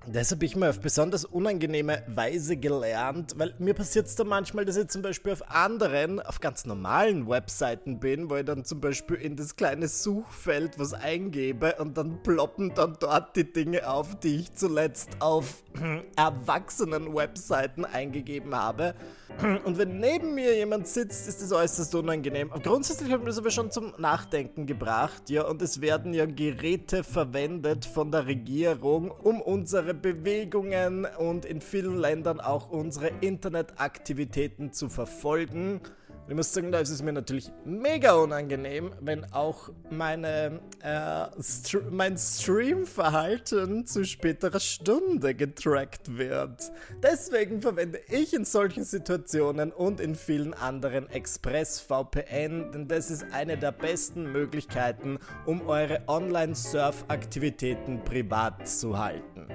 Deshalb 0.06 0.38
habe 0.38 0.46
ich 0.46 0.56
mal 0.56 0.70
auf 0.70 0.80
besonders 0.80 1.24
unangenehme 1.24 2.02
Weise 2.08 2.56
gelernt, 2.56 3.34
weil 3.36 3.54
mir 3.58 3.74
passiert 3.74 4.06
es 4.06 4.14
da 4.16 4.24
manchmal, 4.24 4.64
dass 4.64 4.76
ich 4.76 4.88
zum 4.88 5.02
Beispiel 5.02 5.32
auf 5.32 5.50
anderen, 5.50 6.20
auf 6.20 6.40
ganz 6.40 6.64
normalen 6.64 7.28
Webseiten 7.28 8.00
bin, 8.00 8.30
wo 8.30 8.36
ich 8.36 8.44
dann 8.44 8.64
zum 8.64 8.80
Beispiel 8.80 9.16
in 9.16 9.36
das 9.36 9.56
kleine 9.56 9.86
Suchfeld 9.86 10.78
was 10.78 10.94
eingebe 10.94 11.74
und 11.78 11.98
dann 11.98 12.22
ploppen 12.22 12.74
dann 12.74 12.96
dort 13.00 13.36
die 13.36 13.52
Dinge 13.52 13.88
auf, 13.88 14.18
die 14.20 14.36
ich 14.36 14.54
zuletzt 14.54 15.10
auf 15.20 15.62
erwachsenen 16.16 17.14
Webseiten 17.14 17.84
eingegeben 17.84 18.54
habe. 18.54 18.94
Und 19.64 19.78
wenn 19.78 19.98
neben 19.98 20.34
mir 20.34 20.56
jemand 20.56 20.88
sitzt, 20.88 21.28
ist 21.28 21.42
das 21.42 21.52
äußerst 21.52 21.94
unangenehm. 21.94 22.50
Grundsätzlich 22.62 23.12
hat 23.12 23.20
mir 23.20 23.26
das 23.26 23.38
aber 23.38 23.50
schon 23.50 23.70
zum 23.70 23.92
Nachdenken 23.98 24.66
gebracht, 24.66 25.30
ja, 25.30 25.42
und 25.44 25.62
es 25.62 25.80
werden 25.80 26.14
ja 26.14 26.26
Geräte 26.26 27.04
verwendet 27.04 27.84
von 27.84 28.10
der 28.10 28.26
Regierung, 28.26 29.10
um 29.10 29.40
unsere 29.40 29.94
Bewegungen 29.94 31.06
und 31.18 31.44
in 31.44 31.60
vielen 31.60 31.98
Ländern 31.98 32.40
auch 32.40 32.70
unsere 32.70 33.10
Internetaktivitäten 33.20 34.72
zu 34.72 34.88
verfolgen. 34.88 35.80
Ich 36.28 36.34
muss 36.34 36.52
sagen, 36.52 36.70
da 36.70 36.80
ist 36.80 36.90
es 36.90 37.02
mir 37.02 37.14
natürlich 37.14 37.50
mega 37.64 38.12
unangenehm, 38.12 38.92
wenn 39.00 39.24
auch 39.32 39.70
meine, 39.88 40.60
äh, 40.82 41.42
St 41.42 41.78
mein 41.90 42.18
Streamverhalten 42.18 43.86
zu 43.86 44.04
späterer 44.04 44.60
Stunde 44.60 45.34
getrackt 45.34 46.18
wird. 46.18 46.70
Deswegen 47.02 47.62
verwende 47.62 48.00
ich 48.10 48.34
in 48.34 48.44
solchen 48.44 48.84
Situationen 48.84 49.72
und 49.72 50.00
in 50.00 50.14
vielen 50.14 50.52
anderen 50.52 51.08
ExpressVPN, 51.08 52.72
denn 52.72 52.88
das 52.88 53.10
ist 53.10 53.24
eine 53.32 53.56
der 53.56 53.72
besten 53.72 54.30
Möglichkeiten, 54.30 55.18
um 55.46 55.66
eure 55.66 56.02
Online-Surf-Aktivitäten 56.08 58.04
privat 58.04 58.68
zu 58.68 58.98
halten. 58.98 59.46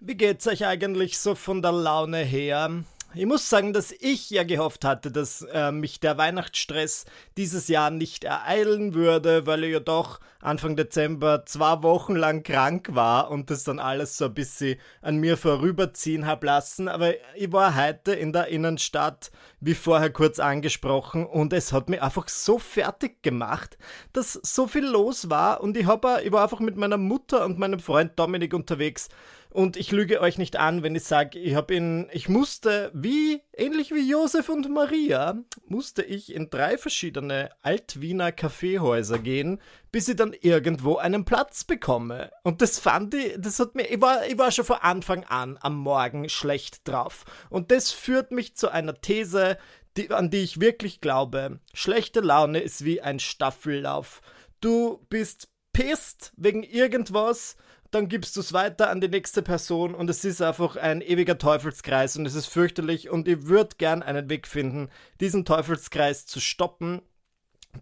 Wie 0.00 0.16
geht's 0.16 0.48
euch 0.48 0.66
eigentlich 0.66 1.16
so 1.16 1.36
von 1.36 1.62
der 1.62 1.70
Laune 1.70 2.24
her? 2.24 2.82
Ich 3.12 3.26
muss 3.26 3.50
sagen, 3.50 3.72
dass 3.72 3.90
ich 3.90 4.30
ja 4.30 4.44
gehofft 4.44 4.84
hatte, 4.84 5.10
dass 5.10 5.42
äh, 5.42 5.72
mich 5.72 5.98
der 5.98 6.16
Weihnachtsstress 6.16 7.06
dieses 7.36 7.66
Jahr 7.66 7.90
nicht 7.90 8.22
ereilen 8.22 8.94
würde, 8.94 9.46
weil 9.48 9.64
ich 9.64 9.72
ja 9.72 9.80
doch 9.80 10.20
Anfang 10.40 10.76
Dezember 10.76 11.44
zwei 11.44 11.82
Wochen 11.82 12.14
lang 12.14 12.44
krank 12.44 12.94
war 12.94 13.32
und 13.32 13.50
das 13.50 13.64
dann 13.64 13.80
alles 13.80 14.16
so 14.16 14.26
ein 14.26 14.34
bisschen 14.34 14.78
an 15.02 15.16
mir 15.16 15.36
vorüberziehen 15.36 16.24
habe 16.24 16.46
lassen. 16.46 16.86
Aber 16.86 17.14
ich 17.34 17.50
war 17.50 17.74
heute 17.74 18.12
in 18.12 18.32
der 18.32 18.46
Innenstadt, 18.46 19.32
wie 19.58 19.74
vorher 19.74 20.10
kurz 20.10 20.38
angesprochen, 20.38 21.26
und 21.26 21.52
es 21.52 21.72
hat 21.72 21.88
mich 21.88 22.00
einfach 22.00 22.28
so 22.28 22.60
fertig 22.60 23.24
gemacht, 23.24 23.76
dass 24.12 24.34
so 24.34 24.68
viel 24.68 24.86
los 24.86 25.28
war 25.28 25.62
und 25.62 25.76
ich, 25.76 25.86
hab, 25.86 26.04
ich 26.22 26.30
war 26.30 26.44
einfach 26.44 26.60
mit 26.60 26.76
meiner 26.76 26.96
Mutter 26.96 27.44
und 27.44 27.58
meinem 27.58 27.80
Freund 27.80 28.16
Dominik 28.16 28.54
unterwegs 28.54 29.08
und 29.52 29.76
ich 29.76 29.90
lüge 29.90 30.20
euch 30.20 30.38
nicht 30.38 30.56
an, 30.56 30.82
wenn 30.82 30.94
ich 30.94 31.04
sage, 31.04 31.38
ich 31.38 31.54
habe 31.54 31.74
in, 31.74 32.08
ich 32.12 32.28
musste, 32.28 32.90
wie, 32.94 33.42
ähnlich 33.52 33.92
wie 33.92 34.08
Josef 34.08 34.48
und 34.48 34.70
Maria, 34.70 35.38
musste 35.66 36.02
ich 36.02 36.32
in 36.32 36.50
drei 36.50 36.78
verschiedene 36.78 37.50
Altwiener 37.62 38.30
Kaffeehäuser 38.30 39.18
gehen, 39.18 39.60
bis 39.90 40.08
ich 40.08 40.16
dann 40.16 40.34
irgendwo 40.40 40.96
einen 40.96 41.24
Platz 41.24 41.64
bekomme. 41.64 42.30
Und 42.44 42.62
das 42.62 42.78
fand 42.78 43.14
ich, 43.14 43.34
das 43.38 43.58
hat 43.58 43.74
mir, 43.74 43.90
ich 43.90 44.00
war, 44.00 44.24
ich 44.26 44.38
war 44.38 44.52
schon 44.52 44.64
von 44.64 44.78
Anfang 44.78 45.24
an 45.24 45.58
am 45.60 45.76
Morgen 45.76 46.28
schlecht 46.28 46.86
drauf. 46.86 47.24
Und 47.50 47.72
das 47.72 47.90
führt 47.90 48.30
mich 48.30 48.54
zu 48.54 48.68
einer 48.68 49.00
These, 49.00 49.58
die, 49.96 50.10
an 50.10 50.30
die 50.30 50.42
ich 50.42 50.60
wirklich 50.60 51.00
glaube. 51.00 51.58
Schlechte 51.74 52.20
Laune 52.20 52.60
ist 52.60 52.84
wie 52.84 53.00
ein 53.00 53.18
Staffellauf. 53.18 54.20
Du 54.60 55.04
bist 55.08 55.48
pisst 55.72 56.32
wegen 56.36 56.62
irgendwas, 56.62 57.56
dann 57.90 58.08
gibst 58.08 58.36
du 58.36 58.40
es 58.40 58.52
weiter 58.52 58.90
an 58.90 59.00
die 59.00 59.08
nächste 59.08 59.42
Person 59.42 59.94
und 59.94 60.08
es 60.08 60.24
ist 60.24 60.40
einfach 60.40 60.76
ein 60.76 61.00
ewiger 61.00 61.38
Teufelskreis 61.38 62.16
und 62.16 62.26
es 62.26 62.34
ist 62.34 62.46
fürchterlich 62.46 63.10
und 63.10 63.26
ich 63.26 63.46
würde 63.46 63.76
gern 63.78 64.02
einen 64.02 64.30
Weg 64.30 64.46
finden, 64.46 64.88
diesen 65.20 65.44
Teufelskreis 65.44 66.26
zu 66.26 66.40
stoppen 66.40 67.02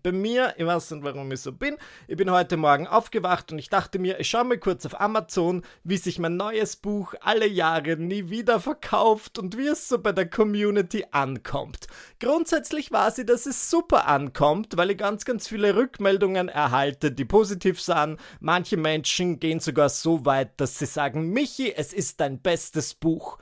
bei 0.03 0.13
mir, 0.13 0.55
ich 0.57 0.67
weiß 0.67 0.93
nicht, 0.93 1.05
warum 1.05 1.31
ich 1.33 1.41
so 1.41 1.53
bin, 1.53 1.77
ich 2.07 2.17
bin 2.17 2.31
heute 2.31 2.57
Morgen 2.57 2.87
aufgewacht 2.87 3.53
und 3.53 3.59
ich 3.59 3.69
dachte 3.69 3.99
mir, 3.99 4.21
ich 4.21 4.29
schaue 4.29 4.45
mal 4.45 4.59
kurz 4.59 4.87
auf 4.87 5.01
Amazon, 5.01 5.63
wie 5.85 5.97
sich 5.97 6.19
mein 6.19 6.37
neues 6.37 6.77
Buch 6.77 7.15
alle 7.21 7.47
Jahre 7.47 7.97
nie 7.97 8.31
wieder 8.31 8.61
verkauft 8.61 9.39
und 9.39 9.57
wie 9.57 9.69
es 9.69 9.89
so 9.89 9.99
bei 9.99 10.13
der 10.13 10.29
Community 10.29 11.07
ankommt. 11.11 11.87
Grundsätzlich 12.21 12.93
war 12.93 13.11
sie, 13.11 13.25
dass 13.25 13.47
es 13.47 13.71
super 13.71 14.07
ankommt, 14.07 14.77
weil 14.77 14.91
ich 14.91 14.99
ganz, 14.99 15.25
ganz 15.25 15.49
viele 15.49 15.75
Rückmeldungen 15.75 16.49
erhalte, 16.49 17.11
die 17.11 17.25
positiv 17.25 17.81
sind. 17.81 18.19
Manche 18.41 18.77
Menschen 18.77 19.41
gehen 19.41 19.61
sogar 19.61 19.89
so 19.89 20.25
weit, 20.25 20.61
dass 20.61 20.79
sie 20.79 20.87
sagen, 20.87 21.31
Michi, 21.31 21.73
es 21.75 21.93
ist 21.93 22.21
dein 22.21 22.41
bestes 22.41 22.95
Buch. 22.95 23.39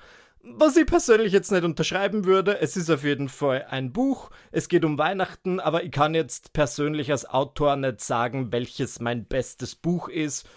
Was 0.49 0.77
ich 0.77 0.87
persönlich 0.87 1.33
jetzt 1.33 1.51
nicht 1.51 1.65
unterschreiben 1.65 2.25
würde, 2.25 2.61
es 2.61 2.77
ist 2.77 2.89
auf 2.89 3.03
jeden 3.03 3.29
Fall 3.29 3.67
ein 3.69 3.93
Buch, 3.93 4.31
es 4.53 4.69
geht 4.69 4.85
um 4.85 4.97
Weihnachten, 4.97 5.59
aber 5.59 5.83
ich 5.83 5.91
kann 5.91 6.15
jetzt 6.15 6.53
persönlich 6.53 7.11
als 7.11 7.29
Autor 7.29 7.75
nicht 7.75 8.01
sagen, 8.01 8.53
welches 8.53 9.01
mein 9.01 9.25
bestes 9.25 9.75
Buch 9.75 10.09
ist. 10.09 10.49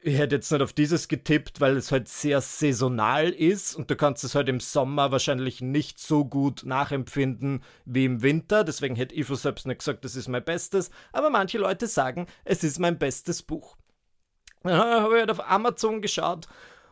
Ich 0.00 0.18
hätte 0.18 0.34
jetzt 0.34 0.50
nicht 0.50 0.60
auf 0.60 0.72
dieses 0.72 1.06
getippt, 1.06 1.60
weil 1.60 1.76
es 1.76 1.92
halt 1.92 2.08
sehr 2.08 2.40
saisonal 2.40 3.28
ist 3.28 3.76
und 3.76 3.88
du 3.92 3.94
kannst 3.94 4.24
es 4.24 4.34
halt 4.34 4.48
im 4.48 4.58
Sommer 4.58 5.12
wahrscheinlich 5.12 5.60
nicht 5.60 6.00
so 6.00 6.24
gut 6.24 6.64
nachempfinden 6.64 7.62
wie 7.84 8.06
im 8.06 8.22
Winter. 8.22 8.64
Deswegen 8.64 8.96
hätte 8.96 9.22
für 9.22 9.36
selbst 9.36 9.68
nicht 9.68 9.78
gesagt, 9.78 10.04
das 10.04 10.16
ist 10.16 10.26
mein 10.26 10.44
bestes. 10.44 10.90
Aber 11.12 11.30
manche 11.30 11.58
Leute 11.58 11.86
sagen, 11.86 12.26
es 12.44 12.64
ist 12.64 12.80
mein 12.80 12.98
bestes 12.98 13.44
Buch. 13.44 13.76
Dann 14.64 14.78
habe 14.78 15.14
ich 15.14 15.20
halt 15.20 15.30
auf 15.30 15.48
Amazon 15.48 16.02
geschaut 16.02 16.48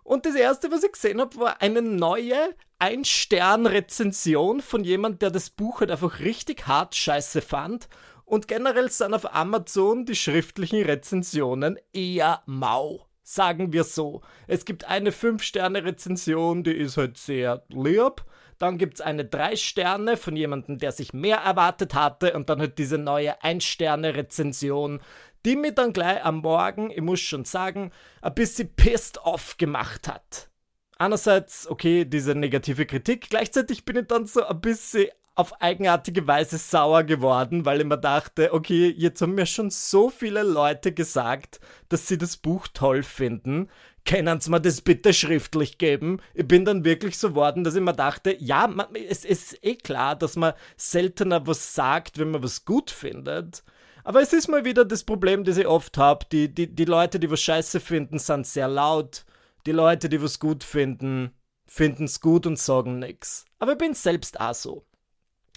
und 0.07 0.25
das 0.25 0.35
erste, 0.35 0.71
was 0.71 0.83
ich 0.83 0.93
gesehen 0.93 1.21
habe, 1.21 1.37
war 1.37 1.61
eine 1.61 1.83
neue 1.83 2.55
Ein-Stern-Rezension 2.79 4.61
von 4.61 4.85
jemand, 4.85 5.23
der 5.23 5.31
das 5.31 5.51
Buch 5.51 5.81
halt 5.81 5.91
einfach 5.91 6.21
richtig 6.21 6.67
hart 6.67 6.95
scheiße 6.95 7.43
fand. 7.43 7.89
Und 8.25 8.49
generell 8.49 8.91
sind 8.91 9.15
auf 9.15 9.35
Amazon 9.35 10.05
die 10.05 10.17
schriftlichen 10.17 10.83
Rezensionen 10.83 11.79
eher 11.93 12.43
mau. 12.47 13.07
Sagen 13.23 13.73
wir 13.73 13.85
so. 13.85 14.23
Es 14.47 14.65
gibt 14.65 14.85
eine 14.85 15.11
5-Sterne-Rezension, 15.11 16.63
die 16.63 16.77
ist 16.77 16.97
halt 16.97 17.19
sehr 17.19 17.65
lieb. 17.69 18.25
Dann 18.59 18.79
gibt 18.79 18.95
es 18.95 19.01
eine 19.01 19.25
3 19.25 19.57
Sterne 19.57 20.17
von 20.17 20.35
jemandem, 20.35 20.79
der 20.79 20.93
sich 20.93 21.13
mehr 21.13 21.39
erwartet 21.39 21.95
hatte. 21.95 22.33
Und 22.33 22.49
dann 22.49 22.61
halt 22.61 22.79
diese 22.79 22.99
neue 22.99 23.41
1-Sterne-Rezension, 23.43 25.01
die 25.47 25.57
mir 25.57 25.73
dann 25.73 25.93
gleich 25.93 26.25
am 26.25 26.38
Morgen, 26.38 26.91
ich 26.91 27.00
muss 27.00 27.21
schon 27.21 27.45
sagen, 27.45 27.93
ein 28.21 28.35
bisschen 28.35 28.69
pissed 28.75 29.19
off 29.19 29.57
gemacht 29.57 30.09
hat. 30.09 30.50
Einerseits, 30.99 31.69
okay, 31.69 32.05
diese 32.05 32.35
negative 32.35 32.85
Kritik, 32.85 33.31
gleichzeitig 33.31 33.85
bin 33.85 33.97
ich 33.97 34.07
dann 34.09 34.26
so 34.26 34.45
ein 34.45 34.61
bisschen 34.61 35.09
auf 35.37 35.61
eigenartige 35.61 36.26
Weise 36.26 36.59
sauer 36.59 37.05
geworden, 37.05 37.65
weil 37.65 37.81
ich 37.81 37.87
mir 37.87 37.99
dachte, 37.99 38.55
okay, 38.55 38.93
jetzt 38.97 39.21
haben 39.21 39.35
mir 39.35 39.47
schon 39.47 39.71
so 39.71 40.09
viele 40.09 40.43
Leute 40.43 40.93
gesagt, 40.93 41.61
dass 41.91 42.09
sie 42.09 42.19
das 42.19 42.38
Buch 42.38 42.67
toll 42.73 43.03
finden. 43.03 43.69
Können 44.07 44.41
Sie 44.41 44.50
mir 44.50 44.61
das 44.61 44.81
bitte 44.81 45.12
schriftlich 45.12 45.79
geben? 45.79 46.21
Ich 46.33 46.47
bin 46.49 46.65
dann 46.65 46.85
wirklich 46.85 47.19
so 47.19 47.35
worden, 47.35 47.65
dass 47.65 47.75
ich 47.75 47.83
mir 47.83 47.93
dachte, 47.93 48.35
ja, 48.38 48.67
man, 48.67 48.87
es 48.95 49.25
ist 49.25 49.62
eh 49.62 49.75
klar, 49.75 50.17
dass 50.17 50.37
man 50.37 50.55
seltener 50.76 51.47
was 51.47 51.75
sagt, 51.75 52.19
wenn 52.19 52.31
man 52.31 52.43
was 52.43 52.65
gut 52.65 52.91
findet. 52.91 53.62
Aber 54.07 54.23
es 54.23 54.33
ist 54.33 54.47
mal 54.47 54.65
wieder 54.65 54.85
das 54.85 55.03
Problem, 55.03 55.43
das 55.43 55.57
ich 55.57 55.67
oft 55.67 55.99
habe. 55.99 56.27
Die, 56.31 56.49
die, 56.49 56.73
die 56.73 56.85
Leute, 56.85 57.19
die 57.19 57.29
was 57.29 57.41
scheiße 57.41 57.81
finden, 57.81 58.21
sind 58.21 58.47
sehr 58.47 58.69
laut. 58.69 59.25
Die 59.67 59.73
Leute, 59.73 60.09
die 60.09 60.23
was 60.23 60.39
gut 60.39 60.63
finden, 60.63 61.33
finden 61.67 62.05
es 62.05 62.21
gut 62.21 62.47
und 62.47 62.57
sagen 62.57 63.01
nichts. 63.01 63.47
Aber 63.59 63.73
ich 63.73 63.79
bin 63.79 63.95
selbst 63.95 64.39
auch 64.39 64.55
so. 64.55 64.87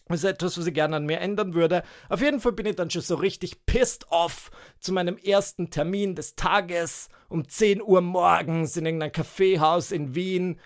Das 0.07 0.21
ist 0.21 0.23
etwas, 0.23 0.57
was 0.57 0.65
ich 0.65 0.73
gerne 0.73 0.95
an 0.95 1.05
mir 1.05 1.19
ändern 1.19 1.53
würde. 1.53 1.83
Auf 2.09 2.21
jeden 2.21 2.39
Fall 2.39 2.53
bin 2.53 2.65
ich 2.65 2.75
dann 2.75 2.89
schon 2.89 3.03
so 3.03 3.13
richtig 3.13 3.67
pissed 3.67 4.07
off 4.09 4.49
zu 4.79 4.93
meinem 4.93 5.17
ersten 5.17 5.69
Termin 5.69 6.15
des 6.15 6.35
Tages 6.35 7.09
um 7.27 7.47
10 7.47 7.83
Uhr 7.83 8.01
morgens 8.01 8.75
in 8.75 8.87
irgendeinem 8.87 9.11
Kaffeehaus 9.11 9.91
in 9.91 10.15
Wien 10.15 10.59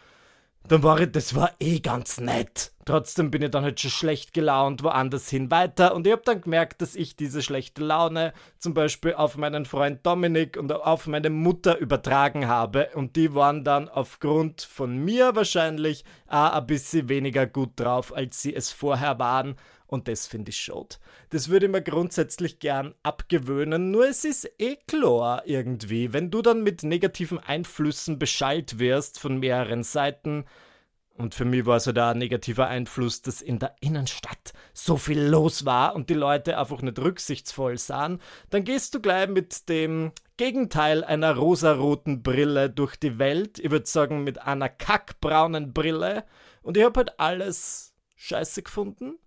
dann 0.68 0.84
war 0.84 1.00
ich, 1.00 1.12
das 1.12 1.36
war 1.36 1.52
eh 1.60 1.80
ganz 1.80 2.20
nett. 2.20 2.72
Trotzdem 2.86 3.32
bin 3.32 3.42
ich 3.42 3.52
dann 3.52 3.64
halt 3.64 3.80
schon 3.80 3.92
schlecht 3.92 4.34
gelaunt 4.34 4.84
woanders 4.84 5.30
hin 5.30 5.52
weiter. 5.52 5.96
Und 5.96 6.06
ich 6.06 6.12
habe 6.12 6.22
dann 6.26 6.42
gemerkt, 6.42 6.82
dass 6.82 6.96
ich 6.96 7.16
diese 7.16 7.42
schlechte 7.42 7.84
Laune 7.84 8.34
zum 8.60 8.74
Beispiel 8.74 9.14
auf 9.14 9.38
meinen 9.38 9.66
Freund 9.66 10.06
Dominik 10.06 10.58
und 10.58 10.72
auf 10.72 11.08
meine 11.08 11.30
Mutter 11.30 11.78
übertragen 11.78 12.48
habe. 12.48 12.90
Und 12.96 13.16
die 13.16 13.34
waren 13.36 13.64
dann 13.64 13.88
aufgrund 13.88 14.62
von 14.62 14.98
mir 14.98 15.36
wahrscheinlich 15.36 16.04
auch 16.28 16.54
ein 16.54 16.68
bisschen 16.68 17.08
weniger 17.08 17.46
gut 17.46 17.72
drauf, 17.76 18.14
als 18.14 18.42
sie 18.42 18.54
es 18.54 18.72
vorher 18.72 19.20
waren 19.20 19.56
und 19.94 20.08
das 20.08 20.26
finde 20.26 20.50
ich 20.50 20.58
schade. 20.58 20.96
Das 21.30 21.50
würde 21.50 21.68
ich 21.68 21.72
mir 21.72 21.84
grundsätzlich 21.84 22.58
gern 22.58 22.96
abgewöhnen, 23.04 23.92
nur 23.92 24.08
es 24.08 24.26
ist 24.26 24.50
eh 24.58 24.76
klar 24.88 25.44
irgendwie. 25.46 26.14
Wenn 26.14 26.32
du 26.32 26.42
dann 26.42 26.64
mit 26.64 26.82
negativen 26.82 27.38
Einflüssen 27.38 28.18
beschallt 28.18 28.80
wirst 28.80 29.20
von 29.20 29.38
mehreren 29.38 29.84
Seiten, 29.84 30.46
und 31.16 31.36
für 31.36 31.46
mich 31.46 31.68
war 31.68 31.80
so 31.80 31.92
ein 31.92 32.18
negativer 32.18 32.66
Einfluss, 32.66 33.22
dass 33.22 33.44
in 33.44 33.60
der 33.60 33.76
Innenstadt 33.82 34.54
so 34.74 34.98
viel 34.98 35.22
los 35.22 35.64
war 35.64 35.94
und 35.94 36.10
die 36.10 36.16
Leute 36.16 36.58
einfach 36.58 36.82
nicht 36.82 36.98
rücksichtsvoll 36.98 37.78
sahen, 37.78 38.20
dann 38.50 38.64
gehst 38.64 38.96
du 38.96 39.00
gleich 39.00 39.30
mit 39.30 39.70
dem 39.70 40.12
Gegenteil 40.38 41.04
einer 41.04 41.36
rosaroten 41.36 42.24
Brille 42.24 42.72
durch 42.72 42.96
die 42.96 43.20
Welt. 43.20 43.60
Ich 43.60 43.70
würde 43.70 43.86
sagen, 43.86 44.24
mit 44.24 44.42
einer 44.42 44.70
kackbraunen 44.70 45.72
Brille. 45.72 46.24
Und 46.64 46.78
ich 46.78 46.84
habe 46.84 46.98
halt 46.98 47.20
alles 47.20 47.94
scheiße 48.16 48.64
gefunden 48.64 49.20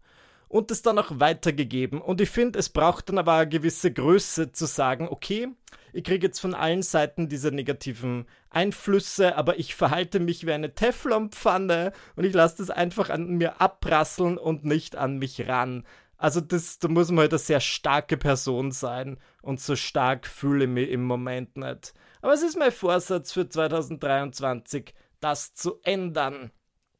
und 0.49 0.71
es 0.71 0.83
dann 0.83 0.99
auch 0.99 1.19
weitergegeben. 1.19 2.00
Und 2.00 2.21
ich 2.21 2.31
finde, 2.31 2.59
es 2.59 2.69
braucht 2.69 3.09
dann 3.09 3.19
aber 3.19 3.35
eine 3.35 3.49
gewisse 3.49 3.93
Größe 3.93 4.53
zu 4.53 4.67
sagen, 4.67 5.09
okay, 5.09 5.49
ich 5.93 6.05
kriege 6.05 6.26
jetzt 6.26 6.41
von 6.41 6.55
allen 6.55 6.83
Seiten 6.83 7.29
diese 7.29 7.50
negativen 7.50 8.26
Einflüsse, 8.50 9.37
aber 9.37 9.59
ich 9.59 9.75
verhalte 9.75 10.21
mich 10.21 10.47
wie 10.47 10.53
eine 10.53 10.75
Teflonpfanne 10.75 11.93
und 12.17 12.25
ich 12.25 12.35
lasse 12.35 12.59
das 12.59 12.71
einfach 12.71 13.11
an 13.11 13.29
mir 13.38 13.61
abprasseln 13.61 14.37
und 14.37 14.65
nicht 14.65 14.97
an 14.97 15.19
mich 15.19 15.49
ran. 15.49 15.85
Also 16.19 16.41
das, 16.41 16.79
da 16.79 16.88
muss 16.88 17.11
man 17.11 17.21
halt 17.21 17.33
eine 17.33 17.38
sehr 17.38 17.61
starke 17.61 18.17
Person 18.17 18.73
sein 18.73 19.19
und 19.43 19.61
so 19.61 19.76
stark 19.76 20.26
fühle 20.26 20.65
ich 20.65 20.71
mich 20.71 20.91
im 20.91 21.05
Moment 21.05 21.57
nicht. 21.57 21.95
Aber 22.23 22.33
es 22.33 22.43
ist 22.43 22.59
mein 22.59 22.73
Vorsatz 22.73 23.33
für 23.33 23.49
2023, 23.49 24.95
das 25.21 25.55
zu 25.55 25.81
ändern. 25.83 26.50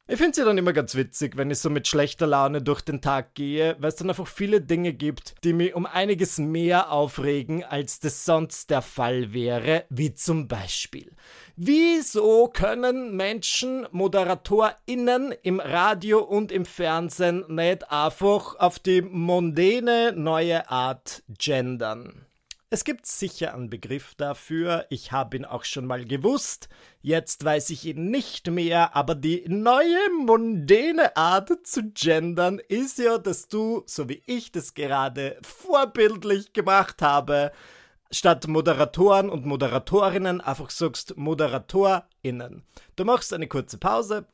Ich 0.09 0.15
finde 0.15 0.31
es 0.31 0.37
ja 0.37 0.45
dann 0.45 0.57
immer 0.57 0.71
ganz 0.71 0.95
witzig, 0.95 1.35
wenn 1.35 1.51
ich 1.51 1.59
so 1.59 1.69
mit 1.69 1.85
schlechter 1.85 2.27
Laune 2.27 2.61
durch 2.61 2.79
den 2.79 3.01
Tag 3.01 3.35
gehe, 3.35 3.75
weil 3.79 3.89
es 3.89 3.97
dann 3.97 4.07
einfach 4.07 4.25
viele 4.25 4.61
Dinge 4.61 4.93
gibt, 4.93 5.35
die 5.43 5.51
mich 5.51 5.75
um 5.75 5.85
einiges 5.85 6.37
mehr 6.37 6.93
aufregen, 6.93 7.65
als 7.65 7.99
das 7.99 8.23
sonst 8.23 8.69
der 8.69 8.81
Fall 8.81 9.33
wäre, 9.33 9.83
wie 9.89 10.13
zum 10.13 10.47
Beispiel. 10.47 11.11
Wieso 11.57 12.47
können 12.47 13.17
Menschen, 13.17 13.85
ModeratorInnen 13.91 15.33
im 15.43 15.59
Radio 15.59 16.19
und 16.19 16.53
im 16.53 16.63
Fernsehen 16.63 17.43
nicht 17.49 17.91
einfach 17.91 18.55
auf 18.55 18.79
die 18.79 19.01
mondäne 19.01 20.13
neue 20.15 20.69
Art 20.69 21.23
gendern? 21.37 22.26
Es 22.69 22.83
gibt 22.83 23.05
sicher 23.05 23.53
einen 23.53 23.69
Begriff 23.69 24.15
dafür, 24.15 24.87
ich 24.89 25.13
habe 25.13 25.37
ihn 25.37 25.45
auch 25.45 25.63
schon 25.63 25.85
mal 25.85 26.03
gewusst, 26.03 26.67
jetzt 27.01 27.45
weiß 27.45 27.69
ich 27.69 27.85
ihn 27.85 28.11
nicht 28.11 28.51
mehr, 28.51 28.93
aber 28.93 29.15
die 29.15 29.45
neue 29.47 30.09
mundäne 30.25 31.15
Art 31.15 31.65
zu 31.65 31.91
gendern 31.93 32.59
ist 32.59 32.97
ja, 32.97 33.19
dass 33.19 33.47
du, 33.47 33.83
so 33.85 34.09
wie 34.09 34.21
ich 34.25 34.51
das 34.51 34.73
gerade 34.73 35.37
vorbildlich 35.43 36.51
gemacht 36.51 37.01
habe, 37.01 37.53
statt 38.11 38.49
Moderatoren 38.49 39.29
und 39.29 39.45
Moderatorinnen 39.45 40.41
einfach 40.41 40.69
sagst 40.69 41.15
ModeratorInnen. 41.15 42.63
Du 42.97 43.05
machst 43.05 43.31
eine 43.33 43.47
kurze 43.47 43.77
Pause, 43.77 44.27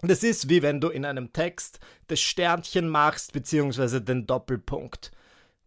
das 0.00 0.22
ist 0.22 0.48
wie 0.48 0.62
wenn 0.62 0.80
du 0.80 0.90
in 0.90 1.04
einem 1.04 1.32
Text 1.32 1.80
das 2.06 2.20
Sternchen 2.20 2.88
machst, 2.88 3.32
beziehungsweise 3.32 4.00
den 4.00 4.28
Doppelpunkt. 4.28 5.10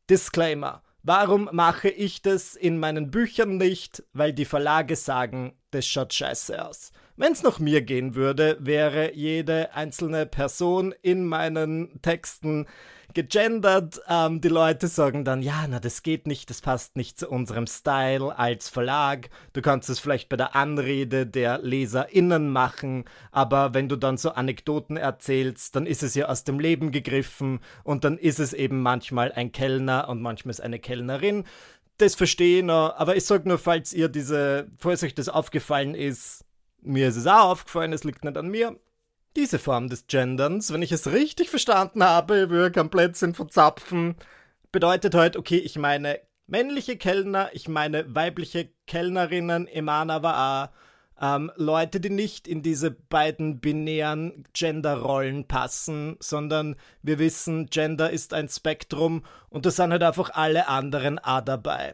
Disclaimer. 0.09 0.83
Warum 1.07 1.47
mache 1.53 1.87
ich 1.87 2.21
das 2.21 2.53
in 2.53 2.79
meinen 2.79 3.11
Büchern 3.11 3.55
nicht? 3.55 4.03
Weil 4.11 4.33
die 4.33 4.43
Verlage 4.43 4.97
sagen, 4.97 5.53
das 5.71 5.87
schaut 5.87 6.13
scheiße 6.13 6.67
aus. 6.67 6.91
Wenn 7.15 7.31
es 7.31 7.43
nach 7.43 7.59
mir 7.59 7.81
gehen 7.81 8.13
würde, 8.13 8.57
wäre 8.59 9.13
jede 9.13 9.73
einzelne 9.73 10.25
Person 10.25 10.93
in 11.01 11.25
meinen 11.25 12.01
Texten 12.01 12.65
gegendert. 13.17 13.99
Ähm, 14.07 14.41
die 14.41 14.47
Leute 14.47 14.87
sagen 14.87 15.25
dann, 15.25 15.41
ja, 15.41 15.65
na, 15.67 15.79
das 15.79 16.03
geht 16.03 16.27
nicht, 16.27 16.51
das 16.51 16.61
passt 16.61 16.95
nicht 16.95 17.17
zu 17.17 17.27
unserem 17.27 17.65
Style 17.65 18.37
als 18.37 18.69
Verlag. 18.69 19.31
Du 19.53 19.63
kannst 19.63 19.89
es 19.89 19.97
vielleicht 19.97 20.29
bei 20.29 20.37
der 20.37 20.55
Anrede 20.55 21.25
der 21.25 21.57
LeserInnen 21.57 22.51
machen, 22.51 23.05
aber 23.31 23.73
wenn 23.73 23.89
du 23.89 23.95
dann 23.95 24.17
so 24.17 24.29
Anekdoten 24.29 24.97
erzählst, 24.97 25.75
dann 25.75 25.87
ist 25.87 26.03
es 26.03 26.13
ja 26.13 26.27
aus 26.27 26.43
dem 26.43 26.59
Leben 26.59 26.91
gegriffen 26.91 27.59
und 27.83 28.03
dann 28.03 28.19
ist 28.19 28.39
es 28.39 28.53
eben 28.53 28.83
manchmal 28.83 29.31
ein 29.31 29.51
Kellner 29.51 30.09
und 30.09 30.21
manchmal 30.21 30.51
ist 30.51 30.61
eine 30.61 30.77
Kellnerin. 30.77 31.43
Das 31.97 32.13
verstehe 32.13 32.59
ich 32.59 32.65
noch, 32.65 32.95
aber 32.97 33.15
ich 33.15 33.25
sage 33.25 33.49
nur, 33.49 33.57
falls 33.57 33.93
ihr 33.93 34.09
diese, 34.09 34.67
falls 34.77 35.01
euch 35.01 35.15
das 35.15 35.27
aufgefallen 35.27 35.95
ist, 35.95 36.45
mir 36.83 37.07
ist 37.07 37.15
es 37.15 37.25
auch 37.25 37.49
aufgefallen, 37.49 37.93
es 37.93 38.03
liegt 38.03 38.23
nicht 38.23 38.37
an 38.37 38.49
mir. 38.49 38.77
Diese 39.37 39.59
Form 39.59 39.87
des 39.87 40.07
Genderns, 40.07 40.73
wenn 40.73 40.81
ich 40.81 40.91
es 40.91 41.11
richtig 41.11 41.51
verstanden 41.51 42.03
habe, 42.03 42.49
wir 42.49 42.71
komplett 42.71 43.15
sind 43.15 43.37
von 43.37 43.51
Zapfen, 43.51 44.15
bedeutet 44.71 45.13
halt, 45.13 45.37
okay, 45.37 45.59
ich 45.59 45.77
meine 45.77 46.19
männliche 46.47 46.97
Kellner, 46.97 47.51
ich 47.53 47.67
meine 47.67 48.15
weibliche 48.15 48.69
Kellnerinnen, 48.87 49.67
Emana 49.67 50.23
war 50.23 50.73
ähm, 51.21 51.51
Leute, 51.55 51.99
die 51.99 52.09
nicht 52.09 52.47
in 52.47 52.63
diese 52.63 52.89
beiden 52.89 53.59
binären 53.59 54.43
Genderrollen 54.53 55.47
passen, 55.47 56.17
sondern 56.19 56.75
wir 57.03 57.19
wissen, 57.19 57.67
Gender 57.67 58.09
ist 58.09 58.33
ein 58.33 58.49
Spektrum 58.49 59.23
und 59.49 59.67
da 59.67 59.69
sind 59.69 59.91
halt 59.91 60.01
einfach 60.01 60.31
alle 60.33 60.67
anderen 60.67 61.19
A 61.19 61.41
dabei. 61.41 61.93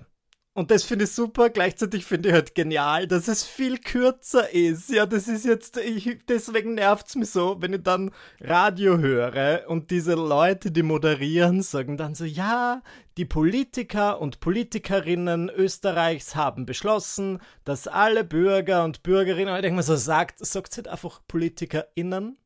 Und 0.56 0.70
das 0.70 0.84
finde 0.84 1.06
ich 1.06 1.12
super. 1.12 1.50
Gleichzeitig 1.50 2.06
finde 2.06 2.30
ich 2.30 2.36
halt 2.36 2.54
genial, 2.54 3.08
dass 3.08 3.28
es 3.28 3.44
viel 3.44 3.80
kürzer 3.80 4.54
ist. 4.54 4.92
Ja, 4.92 5.08
das 5.08 5.28
ist 5.28 5.46
jetzt, 5.46 5.78
ich, 5.78 6.20
deswegen 6.30 6.76
nervt 6.76 7.08
es 7.08 7.16
mich 7.16 7.32
so, 7.32 7.58
wenn 7.60 7.74
ich 7.74 7.82
dann 7.82 8.12
Radio 8.40 9.00
höre 9.00 9.68
und 9.68 9.90
diese 9.90 10.14
Leute, 10.14 10.72
die 10.72 10.84
moderieren, 10.84 11.64
sagen 11.64 11.98
dann 11.98 12.14
so, 12.14 12.24
ja, 12.24 12.84
die 13.18 13.26
Politiker 13.26 14.22
und 14.22 14.42
Politikerinnen 14.42 15.50
Österreichs 15.50 16.36
haben 16.36 16.68
beschlossen, 16.68 17.40
dass 17.64 17.88
alle 17.88 18.24
Bürger 18.24 18.84
und 18.84 19.02
Bürgerinnen, 19.02 19.56
ich 19.56 19.62
denke 19.62 19.78
mal 19.78 19.82
so, 19.82 19.96
sagt, 19.96 20.46
sagt 20.46 20.78
halt 20.78 20.88
einfach 20.88 21.22
PolitikerInnen 21.28 22.38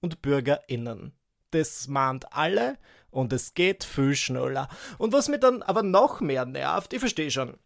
und 0.00 0.20
BürgerInnen. 0.20 1.12
Das 1.54 1.86
mahnt 1.86 2.32
alle 2.32 2.78
und 3.12 3.32
es 3.32 3.54
geht 3.54 3.84
viel 3.84 4.16
schneller. 4.16 4.68
Und 4.98 5.12
was 5.12 5.28
mir 5.28 5.38
dann 5.38 5.62
aber 5.62 5.84
noch 5.84 6.20
mehr 6.20 6.44
nervt, 6.44 6.92
ich 6.92 6.98
verstehe 6.98 7.30
schon, 7.30 7.56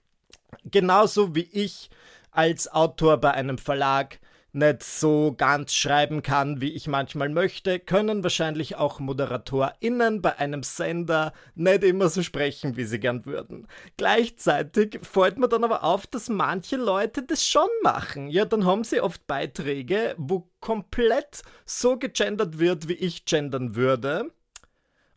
genauso 0.65 1.35
wie 1.35 1.49
ich 1.51 1.89
als 2.31 2.71
Autor 2.71 3.17
bei 3.17 3.33
einem 3.33 3.57
Verlag 3.57 4.21
nicht 4.59 4.83
so 4.83 5.35
ganz 5.37 5.73
schreiben 5.73 6.23
kann, 6.23 6.61
wie 6.61 6.73
ich 6.73 6.89
manchmal 6.89 7.29
möchte, 7.29 7.79
können 7.79 8.23
wahrscheinlich 8.23 8.77
auch 8.77 9.01
ModeratorInnen 9.01 10.21
bei 10.21 10.39
einem 10.39 10.63
Sender 10.63 11.33
nicht 11.55 11.85
immer 11.85 12.09
so 12.09 12.23
sprechen, 12.23 12.77
wie 12.77 12.85
sie 12.85 13.01
gern 13.01 13.25
würden. 13.25 13.67
Gleichzeitig 13.97 15.01
fällt 15.03 15.39
mir 15.39 15.49
dann 15.49 15.65
aber 15.65 15.85
auf, 15.85 16.07
dass 16.07 16.29
manche 16.29 16.77
Leute 16.77 17.23
das 17.23 17.47
schon 17.47 17.69
machen. 17.83 18.29
Ja, 18.29 18.45
dann 18.45 18.65
haben 18.65 18.85
sie 18.85 19.01
oft 19.01 19.27
Beiträge, 19.27 20.15
wo 20.19 20.51
komplett 20.61 21.43
so 21.65 21.97
gegendert 21.97 22.59
wird, 22.59 22.89
wie 22.89 22.95
ich 22.95 23.25
gendern 23.25 23.77
würde 23.77 24.31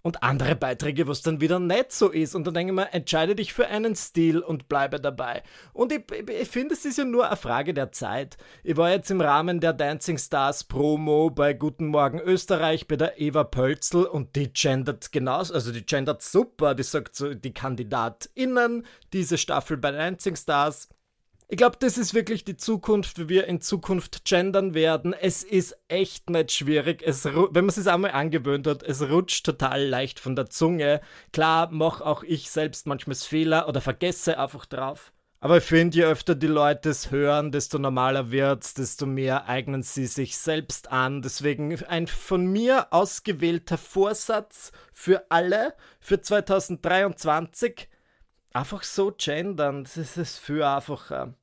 und 0.02 0.24
andere 0.24 0.56
Beiträge, 0.56 1.08
was 1.08 1.22
dann 1.22 1.42
wieder 1.42 1.60
nicht 1.60 1.92
so 1.92 2.10
ist. 2.10 2.36
Und 2.36 2.46
dann 2.46 2.54
denke 2.54 2.74
ich 2.74 2.76
mir, 2.76 2.94
entscheide 2.94 3.36
dich 3.36 3.54
für 3.54 3.68
einen 3.68 3.96
Stil 3.96 4.40
und 4.40 4.68
bleibe 4.68 5.00
dabei. 5.00 5.44
Und 5.74 5.92
ich, 5.92 6.04
ich 6.28 6.48
finde, 6.48 6.74
es 6.74 6.86
ist 6.86 6.98
ja 6.98 7.06
nur 7.06 7.28
eine 7.28 7.38
Frage 7.38 7.74
der 7.74 7.92
Zeit. 7.92 8.38
Ich 8.64 8.78
war 8.78 8.92
jetzt 8.92 9.12
im 9.12 9.22
Rahmen 9.22 9.60
der 9.60 9.74
Dancing 9.74 10.18
Stars 10.18 10.64
Promo 10.64 11.30
bei 11.30 11.54
Guten 11.54 11.88
Morgen 11.88 12.20
Österreich 12.20 12.88
bei 12.88 12.96
der 12.96 13.20
Eva 13.20 13.44
Pölzl 13.44 14.04
und 14.04 14.36
die 14.36 14.52
gendert 14.52 15.12
genauso, 15.12 15.54
also 15.54 15.72
die 15.72 15.86
gendert 15.86 16.22
super. 16.22 16.76
Die 16.76 16.84
sagt 16.84 17.16
so, 17.16 17.34
die 17.34 17.54
KandidatInnen, 17.54 18.86
diese 19.14 19.38
Staffel 19.38 19.78
bei 19.78 19.92
Dancing 19.92 20.36
Stars 20.36 20.90
ich 21.52 21.58
glaube, 21.58 21.76
das 21.78 21.98
ist 21.98 22.14
wirklich 22.14 22.46
die 22.46 22.56
Zukunft, 22.56 23.20
wie 23.20 23.28
wir 23.28 23.46
in 23.46 23.60
Zukunft 23.60 24.24
gendern 24.24 24.74
werden. 24.74 25.12
Es 25.14 25.44
ist 25.44 25.78
echt 25.90 26.30
nicht 26.30 26.54
schwierig. 26.54 27.04
Es, 27.06 27.26
wenn 27.26 27.66
man 27.66 27.68
es 27.68 27.88
einmal 27.88 28.12
angewöhnt 28.12 28.68
hat, 28.68 28.84
es 28.84 29.02
rutscht 29.02 29.46
total 29.46 29.86
leicht 29.86 30.22
von 30.22 30.38
der 30.38 30.50
Zunge. 30.50 31.02
Klar, 31.34 31.70
mache 31.70 32.06
auch 32.06 32.24
ich 32.24 32.50
selbst 32.50 32.88
manchmal 32.88 33.18
Fehler 33.18 33.68
oder 33.68 33.82
vergesse 33.82 34.40
einfach 34.40 34.66
drauf. 34.66 35.12
Aber 35.42 35.58
ich 35.58 35.66
finde, 35.66 35.98
je 35.98 36.06
öfter 36.06 36.36
die 36.36 36.48
Leute 36.48 36.90
es 36.90 37.12
hören, 37.12 37.52
desto 37.52 37.80
normaler 37.80 38.32
wird 38.32 38.64
es, 38.64 38.74
desto 38.74 39.06
mehr 39.06 39.50
eignen 39.50 39.84
sie 39.84 40.06
sich 40.06 40.38
selbst 40.38 40.90
an. 40.90 41.22
Deswegen 41.22 41.78
ein 41.84 42.08
von 42.08 42.46
mir 42.46 42.94
ausgewählter 42.94 43.78
Vorsatz 43.78 44.72
für 44.94 45.26
alle 45.30 45.74
für 46.00 46.22
2023. 46.22 47.90
Einfach 48.54 48.84
so 48.84 49.12
gendern, 49.18 49.84
das 49.84 50.16
ist 50.16 50.38
für 50.38 50.66
einfacher. 50.66 51.34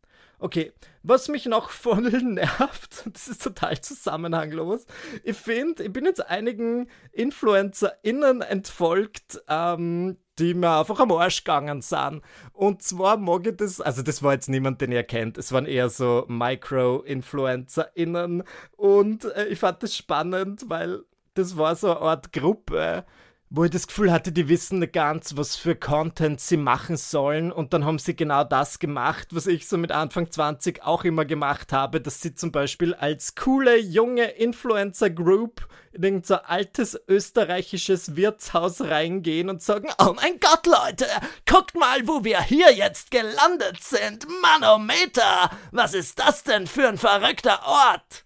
Okay, 0.40 0.72
was 1.02 1.26
mich 1.28 1.46
noch 1.46 1.70
voll 1.70 2.10
nervt, 2.22 3.06
das 3.12 3.26
ist 3.28 3.42
total 3.42 3.80
zusammenhanglos. 3.80 4.86
Ich 5.24 5.36
finde, 5.36 5.82
ich 5.84 5.92
bin 5.92 6.04
jetzt 6.04 6.24
einigen 6.24 6.88
InfluencerInnen 7.12 8.42
entfolgt, 8.42 9.42
ähm, 9.48 10.16
die 10.38 10.54
mir 10.54 10.78
einfach 10.78 11.00
am 11.00 11.10
Arsch 11.10 11.42
gegangen 11.42 11.82
sind. 11.82 12.22
Und 12.52 12.82
zwar 12.82 13.16
mag 13.16 13.48
ich 13.48 13.56
das, 13.56 13.80
also 13.80 14.02
das 14.02 14.22
war 14.22 14.34
jetzt 14.34 14.48
niemand, 14.48 14.80
den 14.80 14.92
ihr 14.92 15.02
kennt. 15.02 15.38
Es 15.38 15.50
waren 15.50 15.66
eher 15.66 15.88
so 15.88 16.24
Micro-InfluencerInnen. 16.28 18.44
Und 18.76 19.24
äh, 19.24 19.46
ich 19.46 19.58
fand 19.58 19.82
das 19.82 19.96
spannend, 19.96 20.66
weil 20.68 21.00
das 21.34 21.56
war 21.56 21.74
so 21.74 21.90
eine 21.90 21.98
Art 22.00 22.32
Gruppe, 22.32 23.04
wo 23.50 23.64
ich 23.64 23.70
das 23.70 23.86
Gefühl 23.86 24.12
hatte, 24.12 24.30
die 24.30 24.48
wissen 24.48 24.78
nicht 24.80 24.92
ganz, 24.92 25.36
was 25.36 25.56
für 25.56 25.74
Content 25.74 26.40
sie 26.40 26.58
machen 26.58 26.98
sollen. 26.98 27.50
Und 27.50 27.72
dann 27.72 27.84
haben 27.86 27.98
sie 27.98 28.14
genau 28.14 28.44
das 28.44 28.78
gemacht, 28.78 29.28
was 29.30 29.46
ich 29.46 29.66
so 29.66 29.78
mit 29.78 29.90
Anfang 29.90 30.30
20 30.30 30.82
auch 30.82 31.04
immer 31.04 31.24
gemacht 31.24 31.72
habe, 31.72 32.00
dass 32.00 32.20
sie 32.20 32.34
zum 32.34 32.52
Beispiel 32.52 32.94
als 32.94 33.34
coole 33.36 33.78
junge 33.78 34.24
Influencer-Group 34.24 35.66
in 35.92 36.02
irgendein 36.02 36.24
so 36.24 36.34
altes 36.34 37.00
österreichisches 37.08 38.16
Wirtshaus 38.16 38.82
reingehen 38.82 39.48
und 39.48 39.62
sagen, 39.62 39.88
oh 39.98 40.12
mein 40.14 40.38
Gott, 40.40 40.66
Leute, 40.66 41.06
guckt 41.46 41.74
mal, 41.74 42.06
wo 42.06 42.24
wir 42.24 42.42
hier 42.42 42.72
jetzt 42.74 43.10
gelandet 43.10 43.82
sind. 43.82 44.26
Manometer, 44.42 45.50
was 45.72 45.94
ist 45.94 46.18
das 46.18 46.44
denn 46.44 46.66
für 46.66 46.86
ein 46.86 46.98
verrückter 46.98 47.66
Ort? 47.66 48.24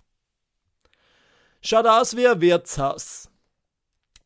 Schaut 1.60 1.86
aus 1.86 2.16
wie 2.16 2.26
ein 2.26 2.40
Wirtshaus 2.40 3.31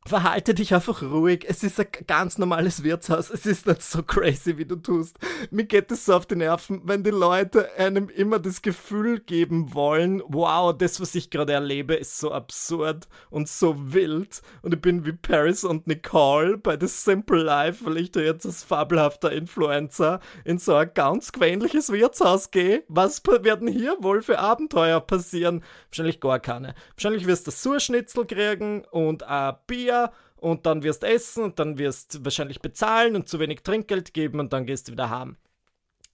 verhalte 0.07 0.55
dich 0.55 0.75
einfach 0.75 1.03
ruhig. 1.03 1.45
Es 1.49 1.63
ist 1.63 1.81
ein 1.81 1.87
ganz 2.07 2.39
normales 2.39 2.83
Wirtshaus. 2.83 3.31
Es 3.31 3.47
ist 3.47 3.67
nicht 3.67 3.83
so 3.83 4.03
crazy, 4.03 4.57
wie 4.59 4.65
du 4.65 4.77
tust. 4.77 5.19
Mir 5.51 5.65
geht 5.65 5.91
es 5.91 6.07
so 6.07 6.15
auf 6.15 6.27
die 6.27 6.37
Nerven, 6.37 6.83
wenn 6.85 7.03
die 7.03 7.11
Leute 7.11 7.71
einem 7.77 8.09
immer 8.09 8.39
das 8.39 8.63
Gefühl 8.63 9.21
geben 9.21 9.75
wollen, 9.75 10.23
wow, 10.29 10.77
das, 10.77 11.01
was 11.01 11.15
ich 11.15 11.31
gerade 11.31 11.53
erlebe, 11.53 11.95
ist 11.95 12.19
so 12.19 12.33
absurd 12.33 13.09
und 13.31 13.49
so 13.49 13.93
wild. 13.93 14.43
Und 14.63 14.75
ich 14.75 14.81
bin 14.81 15.05
wie 15.05 15.13
Paris 15.13 15.65
und 15.65 15.87
Nicole 15.87 16.59
bei 16.59 16.79
The 16.79 16.87
Simple 16.87 17.43
Life, 17.43 17.85
weil 17.85 17.99
ich 17.99 18.13
da 18.13 18.21
jetzt 18.21 18.47
als 18.47 18.63
fabelhafter 18.63 19.33
Influencer 19.33 20.21
in 20.45 20.59
so 20.59 20.75
ein 20.75 20.91
ganz 20.95 21.33
gewöhnliches 21.33 21.91
Wirtshaus 21.91 22.51
gehe. 22.51 22.85
Was 22.89 23.23
werden 23.27 23.69
hier 23.69 23.97
wohl 24.01 24.23
für 24.23 24.39
Abenteuer 24.39 25.01
passieren? 25.01 25.65
Wahrscheinlich 25.91 26.21
gar 26.21 26.39
keine. 26.39 26.75
Wahrscheinlich 26.95 27.27
wirst 27.27 27.47
du 27.47 27.51
Surschnitzel 27.51 28.27
kriegen 28.27 28.85
und 28.91 29.23
ein 29.23 29.55
Bier 29.67 29.96
und 30.37 30.67
dann 30.67 30.83
wirst 30.83 31.05
essen 31.05 31.45
und 31.45 31.59
dann 31.59 31.79
wirst 31.79 32.25
wahrscheinlich 32.25 32.61
bezahlen 32.61 33.17
und 33.17 33.29
zu 33.29 33.41
wenig 33.41 33.63
Trinkgeld 33.63 34.15
geben 34.15 34.41
und 34.41 34.53
dann 34.53 34.67
gehst 34.67 34.89
du 34.89 34.93
wieder 34.93 35.11
heim. 35.11 35.37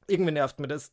Irgendwie 0.06 0.32
nervt 0.32 0.60
mir 0.60 0.68
das. 0.68 0.92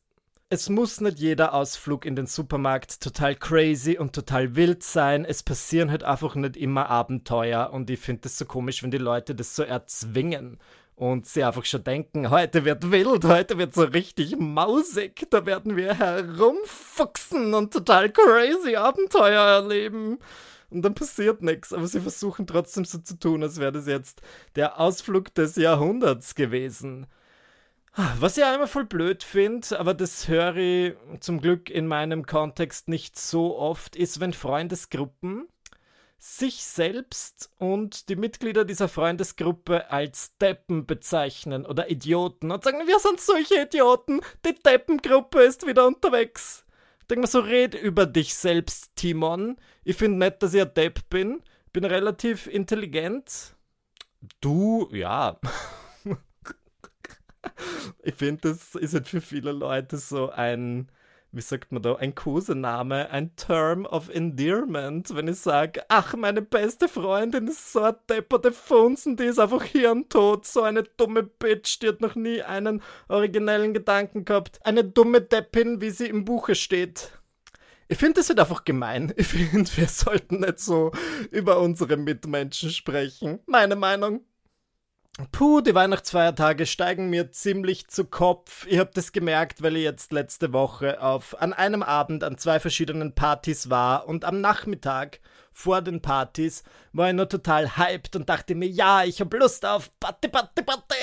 Es 0.51 0.67
muss 0.67 0.99
nicht 0.99 1.19
jeder 1.19 1.53
Ausflug 1.53 2.05
in 2.05 2.15
den 2.15 2.25
Supermarkt 2.25 3.01
total 3.01 3.35
crazy 3.35 3.99
und 3.99 4.13
total 4.13 4.55
wild 4.55 4.81
sein. 4.81 5.23
Es 5.23 5.43
passieren 5.43 5.91
halt 5.91 6.03
einfach 6.03 6.33
nicht 6.33 6.57
immer 6.57 6.89
Abenteuer 6.89 7.69
und 7.71 7.89
ich 7.91 7.99
finde 7.99 8.23
das 8.23 8.37
so 8.37 8.45
komisch, 8.45 8.81
wenn 8.81 8.89
die 8.89 8.97
Leute 8.97 9.35
das 9.35 9.55
so 9.55 9.61
erzwingen 9.61 10.57
und 10.95 11.27
sie 11.27 11.43
einfach 11.43 11.65
schon 11.65 11.83
denken, 11.83 12.31
heute 12.31 12.65
wird 12.65 12.91
wild, 12.91 13.23
heute 13.25 13.57
wird 13.59 13.75
so 13.75 13.83
richtig 13.83 14.37
mausig, 14.37 15.27
da 15.29 15.45
werden 15.45 15.77
wir 15.77 15.93
herumfuchsen 15.93 17.53
und 17.53 17.71
total 17.71 18.09
crazy 18.09 18.75
Abenteuer 18.75 19.41
erleben 19.41 20.17
und 20.69 20.81
dann 20.81 20.95
passiert 20.95 21.41
nichts. 21.41 21.73
Aber 21.73 21.87
sie 21.87 21.99
versuchen 21.99 22.47
trotzdem 22.47 22.85
so 22.85 22.99
zu 22.99 23.17
tun, 23.19 23.43
als 23.43 23.59
wäre 23.59 23.71
das 23.71 23.87
jetzt 23.87 24.21
der 24.55 24.79
Ausflug 24.79 25.33
des 25.33 25.55
Jahrhunderts 25.55 26.35
gewesen. 26.35 27.07
Was 28.19 28.37
ich 28.37 28.43
einmal 28.45 28.67
voll 28.67 28.85
blöd 28.85 29.23
finde, 29.23 29.79
aber 29.79 29.93
das 29.93 30.27
höre 30.27 30.55
ich 30.55 30.93
zum 31.19 31.41
Glück 31.41 31.69
in 31.69 31.87
meinem 31.87 32.25
Kontext 32.25 32.87
nicht 32.87 33.17
so 33.19 33.57
oft, 33.57 33.95
ist, 33.95 34.19
wenn 34.19 34.31
Freundesgruppen 34.31 35.47
sich 36.19 36.63
selbst 36.63 37.49
und 37.57 38.09
die 38.09 38.15
Mitglieder 38.15 38.65
dieser 38.65 38.89
Freundesgruppe 38.89 39.89
als 39.89 40.37
Deppen 40.37 40.85
bezeichnen 40.85 41.65
oder 41.65 41.89
Idioten 41.89 42.51
und 42.51 42.63
sagen, 42.63 42.87
wir 42.87 42.99
sind 42.99 43.21
solche 43.21 43.63
Idioten, 43.63 44.21
die 44.45 44.53
Deppengruppe 44.53 45.41
ist 45.41 45.65
wieder 45.65 45.87
unterwegs. 45.87 46.65
Denk 47.09 47.21
mal 47.21 47.27
so, 47.27 47.39
red 47.39 47.73
über 47.73 48.05
dich 48.05 48.35
selbst, 48.35 48.95
Timon. 48.95 49.57
Ich 49.83 49.97
finde 49.97 50.19
nicht, 50.19 50.43
dass 50.43 50.53
ich 50.53 50.61
ein 50.61 50.73
Depp 50.73 51.09
bin. 51.09 51.41
Bin 51.73 51.85
relativ 51.85 52.47
intelligent. 52.47 53.55
Du, 54.41 54.89
ja. 54.91 55.39
ich 58.03 58.15
finde, 58.15 58.49
das 58.49 58.75
ist 58.75 58.93
halt 58.93 59.07
für 59.07 59.21
viele 59.21 59.51
Leute 59.51 59.97
so 59.97 60.29
ein 60.29 60.91
wie 61.31 61.41
sagt 61.41 61.71
man 61.71 61.81
da, 61.81 61.95
ein 61.95 62.15
Kosename, 62.15 63.09
ein 63.11 63.35
Term 63.35 63.85
of 63.85 64.09
Endearment, 64.09 65.15
wenn 65.15 65.27
ich 65.27 65.39
sage, 65.39 65.83
ach, 65.87 66.15
meine 66.15 66.41
beste 66.41 66.87
Freundin 66.87 67.47
ist 67.47 67.71
so 67.71 67.81
eine 67.81 67.97
depperte 68.09 68.51
Funzen, 68.51 69.15
die 69.15 69.25
ist 69.25 69.39
einfach 69.39 69.63
hirntot, 69.63 70.45
so 70.45 70.63
eine 70.63 70.83
dumme 70.83 71.23
Bitch, 71.23 71.79
die 71.81 71.89
hat 71.89 72.01
noch 72.01 72.15
nie 72.15 72.41
einen 72.41 72.81
originellen 73.07 73.73
Gedanken 73.73 74.25
gehabt. 74.25 74.59
Eine 74.63 74.83
dumme 74.83 75.21
Deppin, 75.21 75.81
wie 75.81 75.91
sie 75.91 76.07
im 76.07 76.25
Buche 76.25 76.55
steht. 76.55 77.11
Ich 77.87 77.97
finde 77.97 78.15
das 78.15 78.29
halt 78.29 78.39
einfach 78.39 78.65
gemein. 78.65 79.13
Ich 79.15 79.27
finde, 79.27 79.69
wir 79.75 79.87
sollten 79.87 80.41
nicht 80.41 80.59
so 80.59 80.91
über 81.31 81.59
unsere 81.59 81.97
Mitmenschen 81.97 82.69
sprechen. 82.69 83.39
Meine 83.47 83.75
Meinung. 83.75 84.21
Puh, 85.33 85.59
die 85.59 85.75
Weihnachtsfeiertage 85.75 86.65
steigen 86.65 87.09
mir 87.09 87.29
ziemlich 87.33 87.89
zu 87.89 88.05
Kopf. 88.05 88.65
Ich 88.67 88.79
habe 88.79 88.91
das 88.93 89.11
gemerkt, 89.11 89.61
weil 89.61 89.75
ich 89.75 89.83
jetzt 89.83 90.13
letzte 90.13 90.53
Woche 90.53 91.01
auf 91.01 91.41
an 91.41 91.51
einem 91.51 91.83
Abend 91.83 92.23
an 92.23 92.37
zwei 92.37 92.61
verschiedenen 92.61 93.13
Partys 93.15 93.69
war 93.69 94.07
und 94.07 94.23
am 94.23 94.39
Nachmittag 94.39 95.19
vor 95.51 95.81
den 95.81 96.01
Partys 96.01 96.63
war 96.93 97.09
ich 97.09 97.15
nur 97.15 97.27
total 97.27 97.75
hyped 97.75 98.15
und 98.15 98.29
dachte 98.29 98.55
mir, 98.55 98.69
ja, 98.69 99.03
ich 99.03 99.19
habe 99.19 99.37
Lust 99.37 99.65
auf 99.65 99.91
Party, 99.99 100.29
Party, 100.29 100.63
Party. 100.63 100.95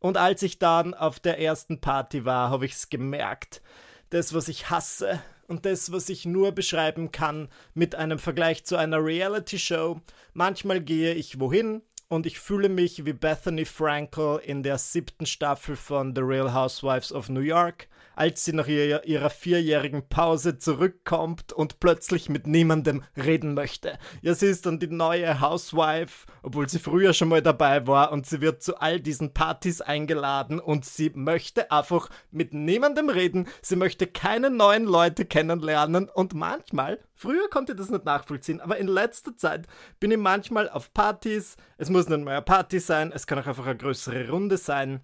Und 0.00 0.16
als 0.16 0.42
ich 0.42 0.58
dann 0.58 0.92
auf 0.92 1.20
der 1.20 1.38
ersten 1.38 1.80
Party 1.80 2.24
war, 2.24 2.50
habe 2.50 2.64
ich 2.64 2.72
es 2.72 2.88
gemerkt. 2.88 3.62
Das, 4.08 4.34
was 4.34 4.48
ich 4.48 4.70
hasse 4.70 5.20
und 5.46 5.66
das, 5.66 5.92
was 5.92 6.08
ich 6.08 6.26
nur 6.26 6.50
beschreiben 6.50 7.12
kann 7.12 7.48
mit 7.74 7.94
einem 7.94 8.18
Vergleich 8.18 8.64
zu 8.64 8.76
einer 8.76 9.04
Reality-Show. 9.04 10.00
Manchmal 10.32 10.80
gehe 10.80 11.14
ich 11.14 11.38
wohin 11.38 11.82
und 12.10 12.26
ich 12.26 12.40
fühle 12.40 12.68
mich 12.68 13.06
wie 13.06 13.12
Bethany 13.12 13.64
Frankel 13.64 14.40
in 14.44 14.64
der 14.64 14.78
siebten 14.78 15.26
Staffel 15.26 15.76
von 15.76 16.14
The 16.14 16.22
Real 16.22 16.52
Housewives 16.52 17.12
of 17.12 17.28
New 17.28 17.40
York, 17.40 17.88
als 18.16 18.44
sie 18.44 18.52
nach 18.52 18.66
ihrer, 18.66 19.04
ihrer 19.04 19.30
vierjährigen 19.30 20.08
Pause 20.08 20.58
zurückkommt 20.58 21.52
und 21.52 21.78
plötzlich 21.78 22.28
mit 22.28 22.48
niemandem 22.48 23.04
reden 23.16 23.54
möchte. 23.54 23.96
Ja, 24.22 24.34
sie 24.34 24.46
ist 24.46 24.66
dann 24.66 24.80
die 24.80 24.88
neue 24.88 25.40
Housewife, 25.40 26.26
obwohl 26.42 26.68
sie 26.68 26.80
früher 26.80 27.14
schon 27.14 27.28
mal 27.28 27.42
dabei 27.42 27.86
war 27.86 28.10
und 28.10 28.26
sie 28.26 28.40
wird 28.40 28.60
zu 28.60 28.76
all 28.80 28.98
diesen 28.98 29.32
Partys 29.32 29.80
eingeladen 29.80 30.58
und 30.58 30.84
sie 30.84 31.12
möchte 31.14 31.70
einfach 31.70 32.10
mit 32.32 32.52
niemandem 32.52 33.08
reden, 33.08 33.46
sie 33.62 33.76
möchte 33.76 34.08
keine 34.08 34.50
neuen 34.50 34.84
Leute 34.84 35.24
kennenlernen 35.24 36.08
und 36.08 36.34
manchmal, 36.34 36.98
früher 37.20 37.48
konnte 37.50 37.72
ich 37.72 37.78
das 37.78 37.90
nicht 37.90 38.04
nachvollziehen, 38.04 38.60
aber 38.60 38.78
in 38.78 38.88
letzter 38.88 39.36
Zeit 39.36 39.66
bin 39.98 40.10
ich 40.10 40.18
manchmal 40.18 40.68
auf 40.68 40.92
Partys, 40.94 41.56
es 41.76 41.90
muss 41.90 42.08
nicht 42.08 42.24
mehr 42.24 42.34
eine 42.34 42.42
Party 42.42 42.80
sein, 42.80 43.12
es 43.12 43.26
kann 43.26 43.38
auch 43.38 43.46
einfach 43.46 43.66
eine 43.66 43.76
größere 43.76 44.30
Runde 44.30 44.56
sein 44.56 45.02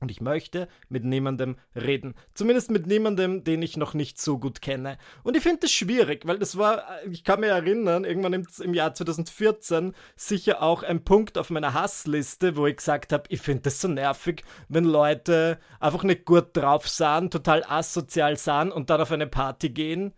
und 0.00 0.10
ich 0.10 0.20
möchte 0.20 0.68
mit 0.88 1.04
niemandem 1.04 1.56
reden. 1.74 2.14
Zumindest 2.34 2.70
mit 2.70 2.86
niemandem, 2.86 3.44
den 3.44 3.62
ich 3.62 3.76
noch 3.76 3.94
nicht 3.94 4.20
so 4.20 4.38
gut 4.38 4.60
kenne. 4.60 4.98
Und 5.22 5.36
ich 5.36 5.42
finde 5.42 5.60
das 5.60 5.70
schwierig, 5.70 6.26
weil 6.26 6.38
das 6.38 6.58
war, 6.58 6.84
ich 7.10 7.24
kann 7.24 7.40
mich 7.40 7.48
erinnern, 7.48 8.04
irgendwann 8.04 8.34
im, 8.34 8.46
im 8.60 8.74
Jahr 8.74 8.92
2014 8.92 9.94
sicher 10.14 10.62
auch 10.62 10.82
ein 10.82 11.04
Punkt 11.04 11.38
auf 11.38 11.48
meiner 11.48 11.72
Hassliste, 11.72 12.56
wo 12.56 12.66
ich 12.66 12.76
gesagt 12.76 13.12
habe, 13.12 13.24
ich 13.30 13.40
finde 13.40 13.62
das 13.62 13.80
so 13.80 13.88
nervig, 13.88 14.44
wenn 14.68 14.84
Leute 14.84 15.58
einfach 15.80 16.02
nicht 16.02 16.26
gut 16.26 16.48
drauf 16.52 16.88
sahen, 16.88 17.30
total 17.30 17.64
asozial 17.64 18.36
sahen 18.36 18.72
und 18.72 18.90
dann 18.90 19.00
auf 19.00 19.12
eine 19.12 19.26
Party 19.26 19.70
gehen. 19.70 20.12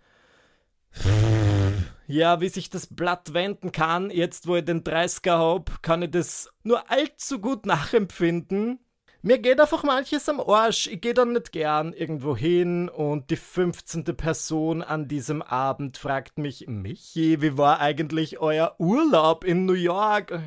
Ja, 2.06 2.40
wie 2.40 2.48
sich 2.48 2.70
das 2.70 2.86
Blatt 2.86 3.34
wenden 3.34 3.72
kann, 3.72 4.10
jetzt 4.10 4.46
wo 4.46 4.56
ich 4.56 4.64
den 4.64 4.82
30er 4.82 5.38
habe, 5.38 5.72
kann 5.82 6.02
ich 6.02 6.10
das 6.10 6.50
nur 6.62 6.90
allzu 6.90 7.38
gut 7.38 7.66
nachempfinden 7.66 8.80
mir 9.20 9.38
geht 9.38 9.60
einfach 9.60 9.82
manches 9.82 10.28
am 10.28 10.40
Arsch. 10.40 10.86
Ich 10.86 11.00
gehe 11.00 11.12
dann 11.12 11.32
nicht 11.32 11.50
gern 11.50 11.92
irgendwo 11.92 12.36
hin 12.36 12.88
und 12.88 13.30
die 13.30 13.36
15. 13.36 14.04
Person 14.16 14.80
an 14.80 15.08
diesem 15.08 15.42
Abend 15.42 15.98
fragt 15.98 16.38
mich, 16.38 16.66
Michi, 16.68 17.42
wie 17.42 17.58
war 17.58 17.80
eigentlich 17.80 18.38
euer 18.38 18.76
Urlaub 18.78 19.42
in 19.42 19.66
New 19.66 19.72
York? 19.72 20.40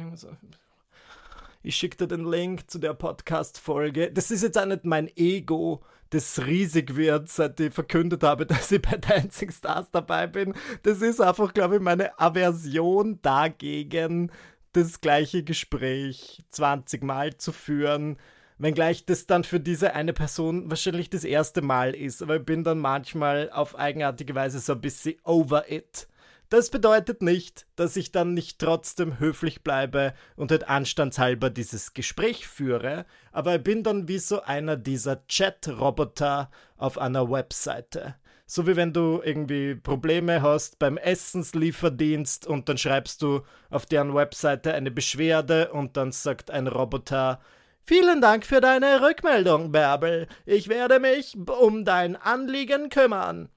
Ich 1.64 1.76
schicke 1.76 1.98
dir 1.98 2.08
den 2.08 2.26
Link 2.26 2.70
zu 2.70 2.80
der 2.80 2.94
Podcast-Folge. 2.94 4.12
Das 4.12 4.32
ist 4.32 4.44
jetzt 4.44 4.58
auch 4.58 4.66
nicht 4.66 4.86
mein 4.86 5.10
Ego, 5.16 5.82
das 6.10 6.46
riesig 6.46 6.96
wird, 6.96 7.30
seit 7.30 7.60
ich 7.60 7.74
verkündet 7.74 8.24
habe, 8.24 8.46
dass 8.48 8.72
ich 8.72 8.82
bei 8.82 8.98
Dancing 8.98 9.52
Stars 9.52 9.92
dabei 9.92 10.28
bin. 10.28 10.54
Das 10.84 11.02
ist 11.02 11.22
einfach, 11.22 11.54
glaube 11.54 11.76
ich, 11.76 11.82
meine 11.82 12.20
Aversion 12.20 13.20
dagegen, 13.22 14.32
das 14.74 15.02
gleiche 15.02 15.44
Gespräch 15.44 16.44
20 16.50 17.04
Mal 17.04 17.38
zu 17.38 17.52
führen 17.52 18.18
Wenngleich 18.62 19.06
das 19.06 19.26
dann 19.26 19.44
für 19.44 19.60
diese 19.60 19.96
eine 19.96 20.14
Person 20.14 20.70
wahrscheinlich 20.70 21.10
das 21.10 21.24
erste 21.24 21.64
Mal 21.64 21.96
ist. 21.96 22.22
Aber 22.22 22.36
ich 22.36 22.46
bin 22.46 22.64
dann 22.64 22.78
manchmal 22.78 23.50
auf 23.50 23.76
eigenartige 23.76 24.36
Weise 24.36 24.60
so 24.60 24.74
ein 24.74 24.82
bisschen 24.82 25.16
over 25.24 25.72
it. 25.72 26.08
Das 26.52 26.70
bedeutet 26.70 27.22
nicht, 27.22 27.66
dass 27.78 27.96
ich 27.96 28.12
dann 28.12 28.34
nicht 28.34 28.60
trotzdem 28.60 29.20
höflich 29.20 29.64
bleibe 29.64 30.14
und 30.36 30.52
halt 30.52 30.68
anstandshalber 30.68 31.50
dieses 31.50 31.94
Gespräch 31.94 32.46
führe, 32.46 33.06
aber 33.32 33.56
ich 33.56 33.64
bin 33.64 33.84
dann 33.84 34.10
wie 34.10 34.18
so 34.18 34.42
einer 34.42 34.76
dieser 34.76 35.26
Chat-Roboter 35.28 36.52
auf 36.76 36.98
einer 36.98 37.32
Webseite. 37.32 38.16
So 38.48 38.68
wie 38.68 38.76
wenn 38.76 38.92
du 38.92 39.22
irgendwie 39.24 39.76
Probleme 39.76 40.42
hast 40.42 40.78
beim 40.78 40.98
Essenslieferdienst 40.98 42.46
und 42.46 42.68
dann 42.68 42.78
schreibst 42.78 43.22
du 43.22 43.44
auf 43.70 43.86
deren 43.86 44.14
Webseite 44.14 44.74
eine 44.74 44.92
Beschwerde 44.92 45.72
und 45.72 45.96
dann 45.96 46.12
sagt 46.12 46.52
ein 46.52 46.68
Roboter, 46.68 47.40
Vielen 47.86 48.20
Dank 48.20 48.46
für 48.46 48.60
deine 48.60 49.02
Rückmeldung, 49.02 49.72
Bärbel. 49.72 50.28
Ich 50.46 50.68
werde 50.68 51.00
mich 51.00 51.38
um 51.48 51.86
dein 51.86 52.18
Anliegen 52.18 52.90
kümmern 52.90 53.48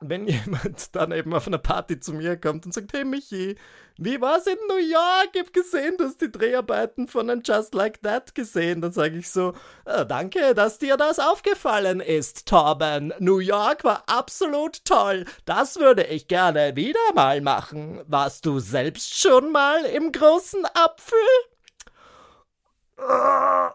wenn 0.00 0.26
jemand 0.26 0.94
dann 0.96 1.12
eben 1.12 1.32
auf 1.34 1.46
einer 1.46 1.58
Party 1.58 2.00
zu 2.00 2.12
mir 2.12 2.36
kommt 2.36 2.66
und 2.66 2.72
sagt, 2.72 2.92
hey 2.92 3.04
Michi, 3.04 3.56
wie 3.96 4.20
war's 4.20 4.46
in 4.46 4.58
New 4.68 4.78
York? 4.78 5.30
Ich 5.34 5.40
hab 5.40 5.52
gesehen, 5.52 5.94
du 5.96 6.04
hast 6.04 6.20
die 6.20 6.30
Dreharbeiten 6.30 7.06
von 7.06 7.30
einem 7.30 7.42
Just 7.44 7.74
Like 7.74 8.02
That 8.02 8.34
gesehen. 8.34 8.80
Dann 8.80 8.92
sage 8.92 9.16
ich 9.18 9.30
so, 9.30 9.54
oh, 9.86 10.04
danke, 10.04 10.54
dass 10.54 10.78
dir 10.78 10.96
das 10.96 11.20
aufgefallen 11.20 12.00
ist, 12.00 12.46
Torben. 12.46 13.14
New 13.20 13.38
York 13.38 13.84
war 13.84 14.02
absolut 14.06 14.84
toll. 14.84 15.26
Das 15.44 15.76
würde 15.76 16.04
ich 16.04 16.26
gerne 16.26 16.74
wieder 16.74 16.98
mal 17.14 17.40
machen. 17.40 18.02
Warst 18.08 18.46
du 18.46 18.58
selbst 18.58 19.20
schon 19.20 19.52
mal 19.52 19.84
im 19.84 20.10
großen 20.10 20.66
Apfel? 20.74 21.18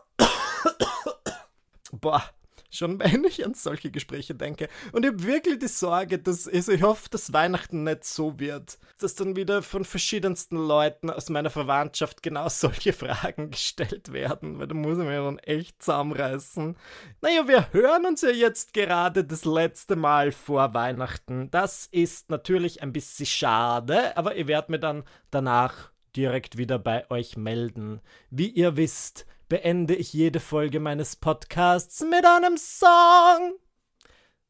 Boah, 1.91 2.23
Schon 2.71 2.99
wenn 2.99 3.23
ich 3.23 3.45
an 3.45 3.53
solche 3.53 3.91
Gespräche 3.91 4.35
denke. 4.35 4.69
Und 4.91 5.03
ich 5.03 5.11
habe 5.11 5.23
wirklich 5.23 5.59
die 5.59 5.67
Sorge, 5.67 6.19
dass 6.19 6.47
also 6.47 6.71
ich 6.71 6.83
hoffe, 6.83 7.09
dass 7.09 7.33
Weihnachten 7.33 7.83
nicht 7.83 8.05
so 8.05 8.39
wird, 8.39 8.77
dass 8.99 9.15
dann 9.15 9.35
wieder 9.35 9.63
von 9.63 9.85
verschiedensten 9.85 10.57
Leuten 10.57 11.09
aus 11.09 11.29
meiner 11.29 11.49
Verwandtschaft 11.49 12.21
genau 12.21 12.47
solche 12.49 12.93
Fragen 12.93 13.51
gestellt 13.51 14.13
werden, 14.13 14.59
weil 14.59 14.67
da 14.67 14.75
muss 14.75 14.97
ich 14.97 15.03
mir 15.03 15.23
dann 15.23 15.39
echt 15.39 15.81
zusammenreißen. 15.81 16.75
Naja, 17.21 17.47
wir 17.47 17.73
hören 17.73 18.05
uns 18.05 18.21
ja 18.21 18.29
jetzt 18.29 18.73
gerade 18.73 19.23
das 19.23 19.45
letzte 19.45 19.95
Mal 19.95 20.31
vor 20.31 20.73
Weihnachten. 20.73 21.49
Das 21.51 21.87
ist 21.87 22.29
natürlich 22.29 22.83
ein 22.83 22.93
bisschen 22.93 23.25
schade, 23.25 24.15
aber 24.15 24.35
ihr 24.35 24.47
werdet 24.47 24.69
mir 24.69 24.79
dann 24.79 25.03
danach 25.31 25.91
direkt 26.15 26.57
wieder 26.57 26.79
bei 26.79 27.09
euch 27.09 27.37
melden. 27.37 28.01
Wie 28.29 28.49
ihr 28.49 28.77
wisst, 28.77 29.25
beende 29.49 29.95
ich 29.95 30.13
jede 30.13 30.39
Folge 30.39 30.79
meines 30.79 31.15
Podcasts 31.15 32.01
mit 32.01 32.23
einem 32.23 32.55
Song. 32.55 33.55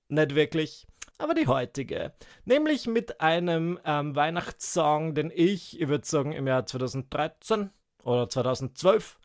Nicht 0.10 0.36
wirklich, 0.36 0.86
aber 1.18 1.34
die 1.34 1.48
heutige. 1.48 2.12
Nämlich 2.44 2.86
mit 2.86 3.22
einem 3.22 3.80
ähm, 3.86 4.16
Weihnachtssong, 4.16 5.16
den 5.16 5.32
ich, 5.34 5.80
ich 5.80 5.88
würde 5.88 6.06
sagen, 6.06 6.34
im 6.34 6.48
Jahr 6.48 6.66
2013 6.66 7.70
oder 8.04 8.28
2012 8.28 9.20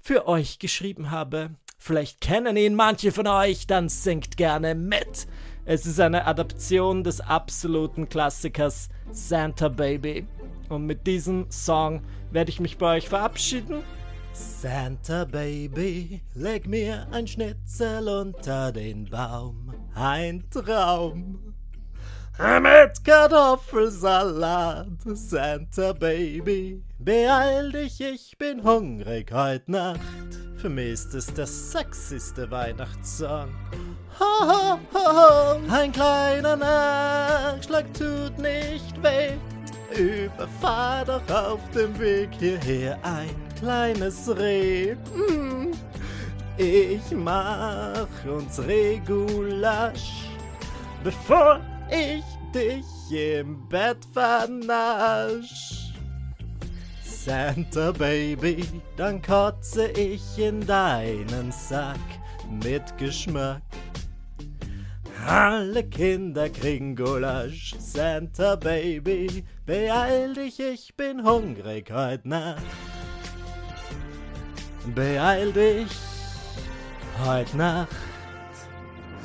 für 0.00 0.26
euch 0.26 0.58
geschrieben 0.58 1.12
habe. 1.12 1.50
Vielleicht 1.78 2.20
kennen 2.20 2.56
ihn 2.56 2.74
manche 2.74 3.12
von 3.12 3.28
euch, 3.28 3.68
dann 3.68 3.88
singt 3.88 4.36
gerne 4.36 4.74
mit. 4.74 5.28
Es 5.64 5.86
ist 5.86 6.00
eine 6.00 6.26
Adaption 6.26 7.04
des 7.04 7.20
absoluten 7.20 8.08
Klassikers 8.08 8.88
Santa 9.12 9.68
Baby. 9.68 10.26
Und 10.68 10.86
mit 10.86 11.06
diesem 11.06 11.48
Song 11.50 12.02
werde 12.32 12.50
ich 12.50 12.58
mich 12.58 12.78
bei 12.78 12.96
euch 12.96 13.08
verabschieden 13.08 13.84
Santa 14.32 15.24
Baby, 15.24 16.22
leg 16.34 16.66
mir 16.68 17.06
ein 17.10 17.26
Schnitzel 17.26 18.08
unter 18.08 18.72
den 18.72 19.04
Baum, 19.08 19.74
ein 19.94 20.44
Traum. 20.50 21.54
Mit 22.38 23.04
Kartoffelsalat, 23.04 24.86
Santa 25.04 25.92
Baby, 25.92 26.82
beeil 26.98 27.72
dich, 27.72 28.00
ich 28.00 28.38
bin 28.38 28.62
hungrig 28.64 29.30
heut 29.32 29.68
Nacht. 29.68 30.00
Für 30.56 30.70
mich 30.70 30.92
ist 30.92 31.14
es 31.14 31.26
der 31.34 31.46
sexyste 31.46 32.50
Weihnachtssong. 32.50 33.50
Ho, 34.18 34.46
ho, 34.46 34.78
ho, 34.92 35.12
ho. 35.12 35.60
Ein 35.70 35.92
kleiner 35.92 36.56
Nachschlag 36.56 37.92
tut 37.94 38.38
nicht 38.38 39.02
weh. 39.02 39.38
Überfahr 39.98 41.04
doch 41.04 41.28
auf 41.30 41.60
dem 41.70 41.98
Weg 41.98 42.30
hierher 42.38 42.98
ein 43.02 43.49
kleines 43.60 44.28
Reh. 44.36 44.96
Hm. 45.14 45.72
Ich 46.56 47.10
mach 47.12 48.06
uns 48.26 48.58
Regulasch, 48.58 50.26
bevor 51.02 51.60
ich 51.90 52.24
dich 52.54 52.84
im 53.10 53.66
Bett 53.68 53.98
vernasch. 54.12 55.92
Santa 57.02 57.92
Baby, 57.92 58.64
dann 58.96 59.22
kotze 59.22 59.88
ich 59.88 60.38
in 60.38 60.66
deinen 60.66 61.52
Sack 61.52 61.98
mit 62.62 62.96
Geschmack. 62.98 63.62
Alle 65.26 65.84
Kinder 65.84 66.48
kriegen 66.48 66.96
Gulasch, 66.96 67.74
Santa 67.78 68.56
Baby, 68.56 69.44
beeil 69.66 70.32
dich, 70.32 70.58
ich 70.60 70.96
bin 70.96 71.24
hungrig 71.24 71.90
heut 71.90 72.24
Nacht. 72.24 72.62
Beeil 74.86 75.52
dich 75.52 75.90
heut 77.24 77.54
Nacht. 77.54 77.88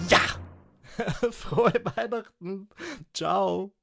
Ja! 0.10 0.20
Frohe 1.32 1.74
Weihnachten. 1.96 2.70
Ciao. 3.14 3.75